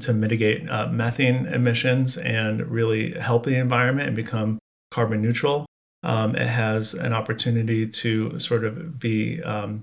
to 0.00 0.12
mitigate 0.12 0.68
uh, 0.68 0.88
methane 0.88 1.46
emissions 1.46 2.16
and 2.18 2.66
really 2.66 3.12
help 3.12 3.44
the 3.44 3.56
environment 3.56 4.08
and 4.08 4.16
become 4.16 4.58
carbon 4.90 5.22
neutral. 5.22 5.66
Um, 6.02 6.34
it 6.34 6.48
has 6.48 6.94
an 6.94 7.12
opportunity 7.12 7.86
to 7.86 8.38
sort 8.38 8.64
of 8.64 8.98
be 8.98 9.42
um, 9.42 9.82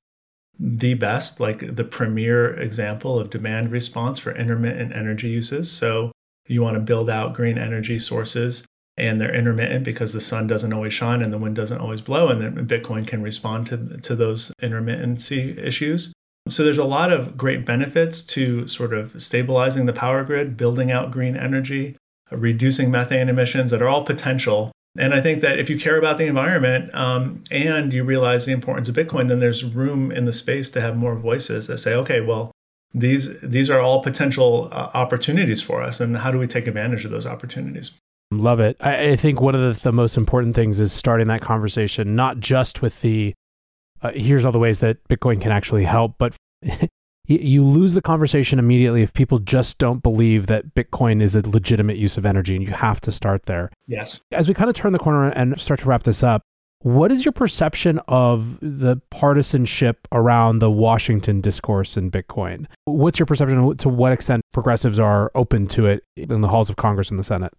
the 0.59 0.93
best, 0.93 1.39
like 1.39 1.75
the 1.75 1.83
premier 1.83 2.53
example 2.55 3.19
of 3.19 3.29
demand 3.29 3.71
response 3.71 4.19
for 4.19 4.35
intermittent 4.35 4.93
energy 4.93 5.29
uses. 5.29 5.71
So 5.71 6.11
you 6.47 6.61
want 6.61 6.75
to 6.75 6.81
build 6.81 7.09
out 7.09 7.33
green 7.33 7.57
energy 7.57 7.99
sources 7.99 8.65
and 8.97 9.19
they're 9.19 9.33
intermittent 9.33 9.83
because 9.83 10.13
the 10.13 10.21
sun 10.21 10.47
doesn't 10.47 10.73
always 10.73 10.93
shine 10.93 11.21
and 11.21 11.33
the 11.33 11.37
wind 11.37 11.55
doesn't 11.55 11.79
always 11.79 12.01
blow 12.01 12.27
and 12.27 12.41
then 12.41 12.67
bitcoin 12.67 13.07
can 13.07 13.23
respond 13.23 13.65
to, 13.67 13.77
to 14.01 14.15
those 14.15 14.51
intermittency 14.61 15.57
issues 15.57 16.13
so 16.49 16.63
there's 16.63 16.77
a 16.77 16.83
lot 16.83 17.11
of 17.11 17.37
great 17.37 17.65
benefits 17.65 18.21
to 18.21 18.67
sort 18.67 18.93
of 18.93 19.21
stabilizing 19.21 19.85
the 19.85 19.93
power 19.93 20.23
grid 20.23 20.57
building 20.57 20.91
out 20.91 21.11
green 21.11 21.35
energy 21.35 21.95
reducing 22.31 22.89
methane 22.91 23.29
emissions 23.29 23.71
that 23.71 23.81
are 23.81 23.87
all 23.87 24.03
potential 24.03 24.71
and 24.97 25.13
i 25.13 25.21
think 25.21 25.41
that 25.41 25.59
if 25.59 25.69
you 25.69 25.79
care 25.79 25.97
about 25.97 26.17
the 26.17 26.25
environment 26.25 26.93
um, 26.93 27.43
and 27.51 27.93
you 27.93 28.03
realize 28.03 28.45
the 28.45 28.51
importance 28.51 28.89
of 28.89 28.95
bitcoin 28.95 29.27
then 29.27 29.39
there's 29.39 29.63
room 29.63 30.11
in 30.11 30.25
the 30.25 30.33
space 30.33 30.69
to 30.69 30.81
have 30.81 30.97
more 30.97 31.15
voices 31.15 31.67
that 31.67 31.77
say 31.77 31.93
okay 31.93 32.21
well 32.21 32.51
these 32.93 33.39
these 33.41 33.69
are 33.69 33.79
all 33.79 34.01
potential 34.01 34.69
uh, 34.71 34.89
opportunities 34.93 35.61
for 35.61 35.81
us 35.81 35.99
and 35.99 36.17
how 36.17 36.31
do 36.31 36.37
we 36.37 36.47
take 36.47 36.67
advantage 36.67 37.05
of 37.05 37.11
those 37.11 37.25
opportunities 37.25 37.97
Love 38.31 38.59
it. 38.59 38.77
I, 38.79 39.09
I 39.09 39.15
think 39.15 39.41
one 39.41 39.53
of 39.53 39.75
the, 39.75 39.79
the, 39.79 39.91
most 39.91 40.17
important 40.17 40.55
things 40.55 40.79
is 40.79 40.91
starting 40.91 41.27
that 41.27 41.41
conversation, 41.41 42.15
not 42.15 42.39
just 42.39 42.81
with 42.81 43.01
the 43.01 43.35
uh, 44.03 44.11
here's 44.13 44.45
all 44.45 44.51
the 44.51 44.59
ways 44.59 44.79
that 44.81 45.07
Bitcoin 45.07 45.41
can 45.41 45.51
actually 45.51 45.85
help, 45.85 46.15
but 46.17 46.35
you 47.25 47.63
lose 47.63 47.93
the 47.93 48.01
conversation 48.01 48.59
immediately 48.59 49.01
if 49.01 49.13
people 49.13 49.39
just 49.39 49.77
don't 49.77 50.03
believe 50.03 50.47
that 50.47 50.75
Bitcoin 50.75 51.21
is 51.21 51.35
a 51.35 51.49
legitimate 51.49 51.97
use 51.97 52.17
of 52.17 52.25
energy, 52.25 52.55
and 52.55 52.65
you 52.65 52.73
have 52.73 52.99
to 53.01 53.11
start 53.11 53.43
there. 53.43 53.71
Yes. 53.87 54.21
As 54.31 54.47
we 54.47 54.53
kind 54.53 54.69
of 54.69 54.75
turn 54.75 54.93
the 54.93 54.99
corner 54.99 55.29
and 55.29 55.59
start 55.59 55.79
to 55.81 55.85
wrap 55.87 56.03
this 56.03 56.21
up, 56.21 56.41
what 56.83 57.13
is 57.13 57.23
your 57.23 57.31
perception 57.31 57.99
of 58.09 58.59
the 58.59 58.97
partisanship 59.09 60.05
around 60.11 60.59
the 60.59 60.69
Washington 60.69 61.39
discourse 61.39 61.95
in 61.95 62.11
Bitcoin? 62.11 62.65
What's 62.83 63.19
your 63.19 63.25
perception 63.25 63.77
to 63.77 63.89
what 63.89 64.11
extent 64.11 64.41
progressives 64.51 64.99
are 64.99 65.31
open 65.33 65.67
to 65.67 65.85
it 65.85 66.03
in 66.17 66.41
the 66.41 66.49
halls 66.49 66.69
of 66.69 66.75
Congress 66.75 67.09
and 67.09 67.17
the 67.17 67.23
Senate? 67.23 67.53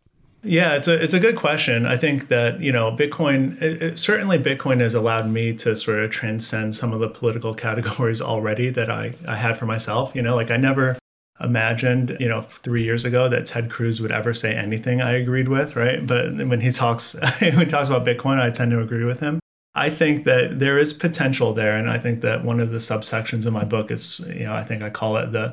Yeah, 0.44 0.74
it's 0.74 0.88
a 0.88 1.02
it's 1.02 1.14
a 1.14 1.20
good 1.20 1.36
question. 1.36 1.86
I 1.86 1.96
think 1.96 2.28
that 2.28 2.60
you 2.60 2.70
know 2.70 2.92
Bitcoin 2.92 3.60
it, 3.62 3.82
it, 3.82 3.98
certainly 3.98 4.38
Bitcoin 4.38 4.80
has 4.80 4.94
allowed 4.94 5.28
me 5.28 5.54
to 5.54 5.74
sort 5.74 6.00
of 6.00 6.10
transcend 6.10 6.74
some 6.74 6.92
of 6.92 7.00
the 7.00 7.08
political 7.08 7.54
categories 7.66 8.20
already 8.20 8.70
that 8.70 8.90
I 8.90 9.14
I 9.26 9.36
had 9.36 9.56
for 9.56 9.66
myself. 9.66 10.14
You 10.14 10.22
know, 10.22 10.36
like 10.36 10.50
I 10.50 10.56
never 10.56 10.98
imagined 11.40 12.16
you 12.20 12.28
know 12.28 12.42
three 12.42 12.84
years 12.84 13.04
ago 13.04 13.28
that 13.28 13.46
Ted 13.46 13.70
Cruz 13.70 14.00
would 14.00 14.12
ever 14.12 14.34
say 14.34 14.54
anything 14.54 15.00
I 15.00 15.12
agreed 15.12 15.48
with, 15.48 15.76
right? 15.76 16.06
But 16.06 16.36
when 16.36 16.60
he 16.60 16.70
talks 16.70 17.16
when 17.40 17.58
he 17.58 17.66
talks 17.66 17.88
about 17.88 18.06
Bitcoin, 18.06 18.38
I 18.38 18.50
tend 18.50 18.70
to 18.72 18.80
agree 18.80 19.04
with 19.04 19.20
him. 19.20 19.40
I 19.74 19.90
think 19.90 20.24
that 20.24 20.60
there 20.60 20.78
is 20.78 20.92
potential 20.92 21.52
there, 21.52 21.76
and 21.76 21.90
I 21.90 21.98
think 21.98 22.20
that 22.20 22.44
one 22.44 22.60
of 22.60 22.70
the 22.70 22.78
subsections 22.78 23.46
in 23.46 23.52
my 23.52 23.64
book 23.64 23.90
is 23.90 24.20
you 24.28 24.44
know 24.44 24.54
I 24.54 24.64
think 24.64 24.82
I 24.82 24.90
call 24.90 25.16
it 25.16 25.32
the 25.32 25.52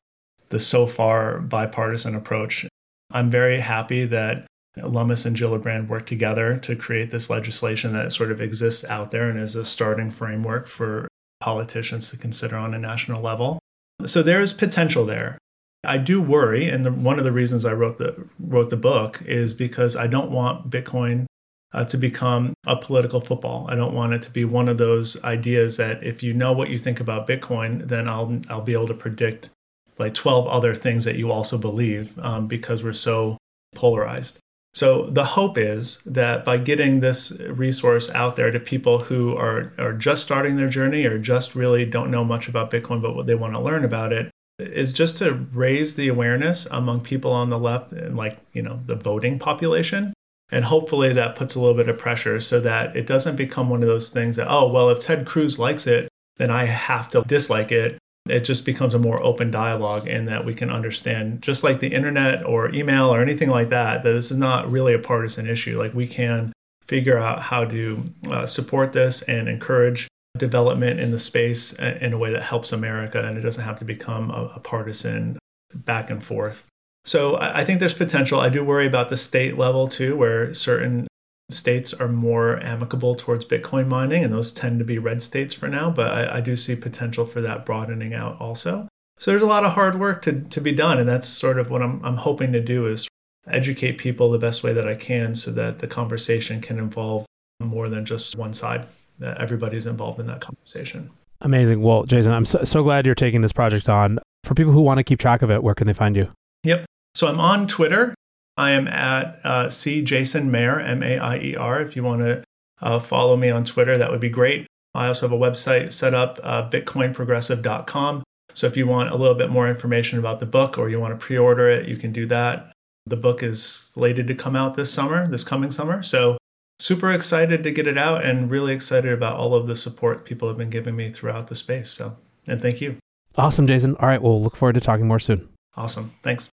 the 0.50 0.60
so 0.60 0.86
far 0.86 1.40
bipartisan 1.40 2.14
approach. 2.14 2.68
I'm 3.14 3.30
very 3.30 3.60
happy 3.60 4.06
that 4.06 4.48
Lummis 4.78 5.26
and 5.26 5.36
Gillibrand 5.36 5.88
worked 5.88 6.08
together 6.08 6.58
to 6.58 6.76
create 6.76 7.12
this 7.12 7.30
legislation 7.30 7.94
that 7.94 8.14
sort 8.14 8.32
of 8.32 8.40
exists 8.40 8.86
out 8.86 9.12
there 9.12 9.30
and 9.30 9.40
is 9.40 9.56
a 9.56 9.66
starting 9.66 10.12
framework 10.12 10.68
for 10.68 11.08
politicians 11.42 12.10
to 12.10 12.18
consider 12.18 12.56
on 12.56 12.74
a 12.74 12.80
national 12.80 13.22
level. 13.22 13.60
So 14.06 14.24
there 14.24 14.42
is 14.42 14.54
potential 14.54 15.06
there. 15.06 15.38
I 15.84 15.98
do 15.98 16.22
worry, 16.22 16.70
and 16.70 16.86
the, 16.86 16.92
one 16.92 17.18
of 17.18 17.26
the 17.26 17.32
reasons 17.32 17.66
I 17.66 17.74
wrote 17.74 17.98
the 17.98 18.28
wrote 18.40 18.70
the 18.70 18.78
book 18.78 19.22
is 19.26 19.54
because 19.54 19.96
I 19.96 20.08
don't 20.08 20.32
want 20.32 20.70
Bitcoin 20.70 21.26
uh, 21.74 21.86
to 21.86 21.98
become 21.98 22.54
a 22.68 22.76
political 22.76 23.20
football. 23.20 23.66
I 23.70 23.76
don't 23.76 23.96
want 23.96 24.14
it 24.14 24.22
to 24.24 24.30
be 24.30 24.46
one 24.46 24.68
of 24.68 24.78
those 24.78 25.22
ideas 25.24 25.78
that 25.78 26.04
if 26.04 26.22
you 26.22 26.34
know 26.34 26.54
what 26.54 26.70
you 26.70 26.78
think 26.78 27.00
about 27.00 27.28
Bitcoin, 27.28 27.88
then 27.88 28.08
I'll 28.08 28.40
I'll 28.50 28.62
be 28.62 28.74
able 28.74 28.88
to 28.88 28.94
predict 28.94 29.50
like 29.98 30.14
12 30.14 30.48
other 30.48 30.74
things 30.74 31.04
that 31.06 31.16
you 31.16 31.32
also 31.32 31.58
believe 31.58 32.18
um, 32.20 32.48
because 32.48 32.84
we're 32.84 32.94
so 32.94 33.38
polarized. 33.76 34.40
So 34.74 35.08
the 35.08 35.26
hope 35.26 35.58
is 35.58 35.98
that 36.06 36.46
by 36.46 36.58
getting 36.58 37.00
this 37.00 37.40
resource 37.42 38.10
out 38.12 38.38
there 38.38 38.52
to 38.52 38.60
people 38.60 39.00
who 39.00 39.36
are, 39.36 39.74
are 39.78 39.94
just 39.94 40.24
starting 40.24 40.56
their 40.56 40.70
journey 40.70 41.06
or 41.06 41.18
just 41.18 41.56
really 41.56 41.86
don't 41.86 42.12
know 42.12 42.24
much 42.24 42.48
about 42.48 42.72
Bitcoin, 42.72 43.02
but 43.02 43.16
what 43.16 43.26
they 43.26 43.36
want 43.36 43.54
to 43.54 43.62
learn 43.62 43.84
about 43.84 44.14
it, 44.14 44.32
is 44.60 44.94
just 44.94 45.18
to 45.18 45.34
raise 45.54 45.96
the 45.96 46.08
awareness 46.08 46.68
among 46.68 47.02
people 47.02 47.32
on 47.32 47.50
the 47.50 47.60
left 47.60 47.92
and 47.92 48.16
like, 48.16 48.38
you 48.54 48.62
know, 48.62 48.80
the 48.86 48.96
voting 48.96 49.40
population. 49.40 50.14
And 50.52 50.66
hopefully 50.66 51.14
that 51.14 51.36
puts 51.36 51.56
a 51.56 51.60
little 51.60 51.76
bit 51.76 51.90
of 51.90 51.98
pressure 51.98 52.40
so 52.40 52.60
that 52.62 52.96
it 52.96 53.08
doesn't 53.08 53.38
become 53.38 53.70
one 53.70 53.82
of 53.82 53.88
those 53.88 54.10
things 54.10 54.36
that, 54.36 54.48
oh, 54.50 54.70
well, 54.70 54.90
if 54.90 55.00
Ted 55.00 55.26
Cruz 55.26 55.58
likes 55.58 55.88
it, 55.88 56.10
then 56.38 56.52
I 56.52 56.66
have 56.66 57.10
to 57.10 57.24
dislike 57.24 57.72
it 57.72 57.98
it 58.30 58.42
just 58.42 58.66
becomes 58.66 58.94
a 58.94 59.00
more 59.00 59.22
open 59.24 59.52
dialogue 59.52 60.08
in 60.08 60.26
that 60.26 60.46
we 60.46 60.54
can 60.54 60.70
understand 60.70 61.42
just 61.42 61.64
like 61.64 61.80
the 61.80 61.94
internet 61.94 62.46
or 62.46 62.74
email 62.74 63.14
or 63.14 63.22
anything 63.22 63.50
like 63.50 63.70
that 63.70 64.04
that 64.04 64.12
this 64.14 64.32
is 64.32 64.38
not 64.38 64.72
really 64.72 64.94
a 64.94 65.00
partisan 65.00 65.48
issue. 65.48 65.80
Like 65.80 65.94
we 65.94 66.08
can 66.08 66.54
figure 66.88 67.18
out 67.18 67.42
how 67.42 67.66
to 67.66 68.04
uh, 68.30 68.46
support 68.46 68.94
this 68.94 69.22
and 69.24 69.48
encourage 69.48 70.08
development 70.38 71.00
in 71.00 71.12
the 71.12 71.20
space 71.20 71.74
in 71.74 72.14
a 72.14 72.18
way 72.18 72.32
that 72.32 72.42
helps 72.42 72.72
america 72.72 73.22
and 73.22 73.38
it 73.38 73.42
doesn't 73.42 73.66
have 73.66 73.76
to 73.76 73.84
become 73.84 74.32
a, 74.32 74.46
a 74.56 74.60
partisan 74.62 75.38
back 75.74 76.10
and 76.10 76.24
forth. 76.24 76.64
So 77.06 77.36
I, 77.36 77.60
I 77.60 77.66
think 77.66 77.80
there's 77.80 77.94
potential. 77.94 78.40
I 78.40 78.50
do 78.50 78.64
worry 78.64 78.86
about 78.86 79.10
the 79.10 79.18
state 79.18 79.58
level 79.58 79.88
too 79.88 80.16
where 80.16 80.54
certain 80.54 81.08
states 81.54 81.94
are 81.94 82.08
more 82.08 82.60
amicable 82.62 83.16
towards 83.16 83.46
Bitcoin 83.46 83.88
mining, 83.88 84.24
and 84.24 84.34
those 84.34 84.52
tend 84.52 84.80
to 84.80 84.86
be 84.86 84.98
red 84.98 85.22
states 85.22 85.54
for 85.54 85.68
now. 85.68 85.90
But 85.90 86.12
I, 86.12 86.38
I 86.38 86.42
do 86.42 86.56
see 86.56 86.76
potential 86.76 87.26
for 87.26 87.42
that 87.42 87.66
broadening 87.66 88.14
out 88.14 88.40
also. 88.40 88.88
So 89.18 89.32
there's 89.32 89.44
a 89.44 89.48
lot 89.48 89.66
of 89.66 89.74
hard 89.74 90.00
work 90.00 90.22
to, 90.24 90.42
to 90.42 90.62
be 90.62 90.72
done, 90.72 90.98
and 90.98 91.08
that's 91.08 91.28
sort 91.28 91.60
of 91.60 91.70
what 91.70 91.82
I'm, 91.82 92.04
I'm 92.04 92.18
hoping 92.18 92.52
to 92.54 92.62
do 92.62 92.88
is 92.88 93.08
educate 93.48 93.98
people 93.98 94.32
the 94.32 94.40
best 94.40 94.64
way 94.64 94.74
that 94.74 94.88
I 94.88 94.96
can 94.96 95.36
so 95.36 95.52
that 95.52 95.80
the 95.80 95.88
conversation 95.88 96.62
can 96.62 96.80
involve 96.80 97.26
more 97.60 97.88
than 97.88 98.06
just 98.06 98.36
one 98.36 98.54
side, 98.54 98.88
that 99.20 99.40
everybody's 99.40 99.86
involved 99.86 100.20
in 100.20 100.28
that 100.28 100.42
conversation. 100.42 101.12
Amazing. 101.42 101.82
Well, 101.82 102.04
Jason, 102.04 102.34
I'm 102.34 102.46
so, 102.46 102.64
so 102.64 102.84
glad 102.84 103.06
you're 103.06 103.16
taking 103.16 103.42
this 103.42 103.54
project 103.54 103.90
on. 103.90 104.20
For 104.44 104.54
people 104.54 104.74
who 104.74 104.82
want 104.82 104.98
to 104.98 105.04
keep 105.04 105.20
track 105.20 105.42
of 105.42 105.52
it, 105.52 105.64
where 105.64 105.76
can 105.76 105.88
they 105.88 105.94
find 105.94 106.16
you? 106.16 106.32
Yep. 106.64 106.86
So 107.14 107.28
I'm 107.28 107.40
on 107.40 107.68
Twitter. 107.68 108.14
I 108.62 108.72
am 108.72 108.88
at 108.88 109.44
uh, 109.44 109.70
C 109.70 110.04
Jason 110.04 110.52
Maier, 110.52 110.80
M 110.88 111.02
A 111.02 111.18
I 111.18 111.38
E 111.40 111.56
R. 111.56 111.82
If 111.82 111.96
you 111.96 112.04
want 112.04 112.22
to 112.22 112.44
uh, 112.80 113.00
follow 113.00 113.36
me 113.36 113.50
on 113.50 113.66
Twitter, 113.66 113.98
that 113.98 114.12
would 114.12 114.20
be 114.20 114.30
great. 114.30 114.68
I 114.94 115.08
also 115.08 115.28
have 115.28 115.36
a 115.36 115.42
website 115.42 115.92
set 115.92 116.14
up, 116.14 116.40
uh, 116.44 116.70
bitcoinprogressive.com. 116.70 118.22
So 118.54 118.68
if 118.68 118.78
you 118.78 118.86
want 118.86 119.10
a 119.10 119.16
little 119.16 119.34
bit 119.34 119.50
more 119.50 119.68
information 119.68 120.20
about 120.20 120.40
the 120.40 120.46
book 120.46 120.78
or 120.78 120.90
you 120.90 121.00
want 121.00 121.20
to 121.20 121.26
pre 121.26 121.40
order 121.40 121.72
it, 121.72 121.88
you 121.88 121.98
can 121.98 122.12
do 122.12 122.28
that. 122.28 122.72
The 123.08 123.18
book 123.18 123.42
is 123.42 123.64
slated 123.64 124.28
to 124.28 124.36
come 124.36 124.56
out 124.56 124.76
this 124.76 124.94
summer, 124.94 125.28
this 125.28 125.44
coming 125.44 125.72
summer. 125.72 126.04
So 126.04 126.38
super 126.78 127.12
excited 127.12 127.64
to 127.64 127.72
get 127.72 127.88
it 127.88 127.98
out 127.98 128.24
and 128.24 128.52
really 128.52 128.74
excited 128.74 129.12
about 129.12 129.38
all 129.38 129.56
of 129.56 129.66
the 129.66 129.76
support 129.76 130.24
people 130.24 130.48
have 130.48 130.58
been 130.58 130.70
giving 130.70 130.96
me 130.96 131.12
throughout 131.12 131.48
the 131.48 131.56
space. 131.56 131.90
So, 131.90 132.16
and 132.46 132.62
thank 132.62 132.80
you. 132.80 132.98
Awesome, 133.38 133.66
Jason. 133.66 133.96
All 133.96 134.08
right, 134.08 134.22
we'll 134.22 134.42
look 134.42 134.56
forward 134.56 134.74
to 134.74 134.82
talking 134.82 135.08
more 135.08 135.20
soon. 135.20 135.50
Awesome. 135.76 136.12
Thanks. 136.22 136.50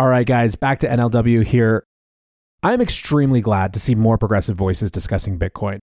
All 0.00 0.06
right, 0.06 0.24
guys, 0.26 0.54
back 0.54 0.78
to 0.78 0.88
NLW 0.88 1.42
here. 1.42 1.82
I'm 2.62 2.80
extremely 2.80 3.40
glad 3.40 3.74
to 3.74 3.80
see 3.80 3.96
more 3.96 4.16
progressive 4.16 4.54
voices 4.54 4.92
discussing 4.92 5.40
Bitcoin. 5.40 5.80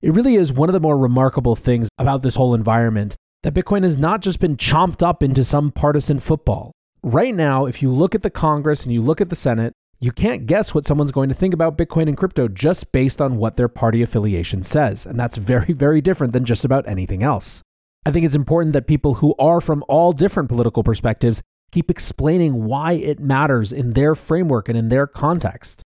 It 0.00 0.14
really 0.14 0.36
is 0.36 0.52
one 0.52 0.68
of 0.68 0.72
the 0.72 0.78
more 0.78 0.96
remarkable 0.96 1.56
things 1.56 1.88
about 1.98 2.22
this 2.22 2.36
whole 2.36 2.54
environment 2.54 3.16
that 3.42 3.54
Bitcoin 3.54 3.82
has 3.82 3.98
not 3.98 4.22
just 4.22 4.38
been 4.38 4.56
chomped 4.56 5.02
up 5.02 5.20
into 5.20 5.42
some 5.42 5.72
partisan 5.72 6.20
football. 6.20 6.70
Right 7.02 7.34
now, 7.34 7.66
if 7.66 7.82
you 7.82 7.90
look 7.90 8.14
at 8.14 8.22
the 8.22 8.30
Congress 8.30 8.84
and 8.84 8.92
you 8.92 9.02
look 9.02 9.20
at 9.20 9.30
the 9.30 9.36
Senate, 9.36 9.72
you 9.98 10.12
can't 10.12 10.46
guess 10.46 10.72
what 10.72 10.86
someone's 10.86 11.10
going 11.10 11.28
to 11.28 11.34
think 11.34 11.52
about 11.52 11.76
Bitcoin 11.76 12.06
and 12.06 12.16
crypto 12.16 12.46
just 12.46 12.92
based 12.92 13.20
on 13.20 13.36
what 13.36 13.56
their 13.56 13.68
party 13.68 14.00
affiliation 14.00 14.62
says. 14.62 15.06
And 15.06 15.18
that's 15.18 15.38
very, 15.38 15.72
very 15.72 16.00
different 16.00 16.32
than 16.32 16.44
just 16.44 16.64
about 16.64 16.86
anything 16.86 17.24
else. 17.24 17.62
I 18.04 18.12
think 18.12 18.24
it's 18.24 18.36
important 18.36 18.74
that 18.74 18.86
people 18.86 19.14
who 19.14 19.34
are 19.40 19.60
from 19.60 19.82
all 19.88 20.12
different 20.12 20.48
political 20.48 20.84
perspectives 20.84 21.42
keep 21.72 21.90
explaining 21.90 22.64
why 22.64 22.92
it 22.92 23.20
matters 23.20 23.72
in 23.72 23.92
their 23.92 24.14
framework 24.14 24.68
and 24.68 24.78
in 24.78 24.88
their 24.88 25.06
context. 25.06 25.82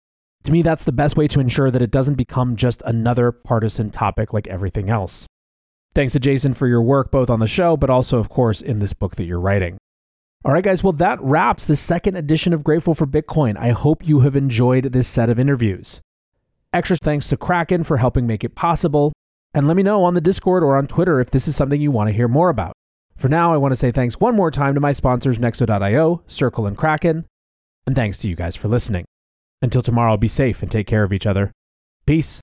To 0.45 0.53
me, 0.53 0.62
that's 0.62 0.85
the 0.85 0.93
best 0.93 1.17
way 1.17 1.27
to 1.29 1.41
ensure 1.41 1.71
that 1.71 1.83
it 1.83 1.91
doesn't 1.91 2.15
become 2.15 2.57
just 2.57 2.83
another 2.87 3.33
partisan 3.33 3.91
topic 3.91 4.33
like 4.33 4.47
everything 4.47 4.89
else. 4.89 5.27
Thanks 5.95 6.12
to 6.12 6.21
Jason 6.21 6.55
for 6.55 6.69
your 6.69 6.83
work 6.83 7.11
both 7.11 7.31
on 7.31 7.41
the 7.41 7.47
show, 7.47 7.77
but 7.77 7.91
also, 7.91 8.19
of 8.19 8.29
course, 8.29 8.61
in 8.61 8.79
this 8.79 8.93
book 8.93 9.17
that 9.17 9.25
you're 9.25 9.41
writing. 9.41 9.79
All 10.45 10.53
right, 10.53 10.62
guys, 10.62 10.85
well, 10.85 10.93
that 10.93 11.21
wraps 11.21 11.67
the 11.67 11.75
second 11.75 12.17
edition 12.17 12.53
of 12.53 12.62
Grateful 12.62 12.95
for 12.95 13.07
Bitcoin. 13.07 13.57
I 13.59 13.71
hope 13.71 14.07
you 14.07 14.21
have 14.21 14.37
enjoyed 14.37 14.93
this 14.93 15.09
set 15.09 15.29
of 15.29 15.41
interviews. 15.41 16.01
Extra 16.73 16.97
thanks 16.99 17.29
to 17.31 17.37
Kraken 17.37 17.83
for 17.83 17.97
helping 17.97 18.27
make 18.27 18.45
it 18.45 18.55
possible. 18.55 19.12
And 19.55 19.67
let 19.67 19.77
me 19.77 19.83
know 19.83 20.05
on 20.05 20.15
the 20.15 20.21
Discord 20.21 20.62
or 20.62 20.77
on 20.77 20.87
Twitter 20.87 21.19
if 21.19 21.31
this 21.31 21.49
is 21.49 21.57
something 21.57 21.81
you 21.81 21.91
want 21.91 22.09
to 22.09 22.12
hear 22.12 22.29
more 22.29 22.51
about. 22.51 22.75
For 23.16 23.29
now, 23.29 23.52
I 23.52 23.57
want 23.57 23.72
to 23.72 23.76
say 23.76 23.90
thanks 23.90 24.20
one 24.20 24.37
more 24.37 24.50
time 24.50 24.74
to 24.74 24.81
my 24.81 24.92
sponsors, 24.92 25.38
Nexo.io, 25.38 26.22
Circle, 26.26 26.66
and 26.66 26.76
Kraken. 26.76 27.24
And 27.87 27.96
thanks 27.96 28.18
to 28.18 28.29
you 28.29 28.37
guys 28.37 28.57
for 28.57 28.68
listening. 28.68 29.07
Until 29.62 29.83
tomorrow, 29.83 30.16
be 30.16 30.29
safe 30.29 30.62
and 30.62 30.70
take 30.70 30.87
care 30.87 31.02
of 31.02 31.12
each 31.12 31.26
other. 31.26 31.50
Peace. 32.05 32.40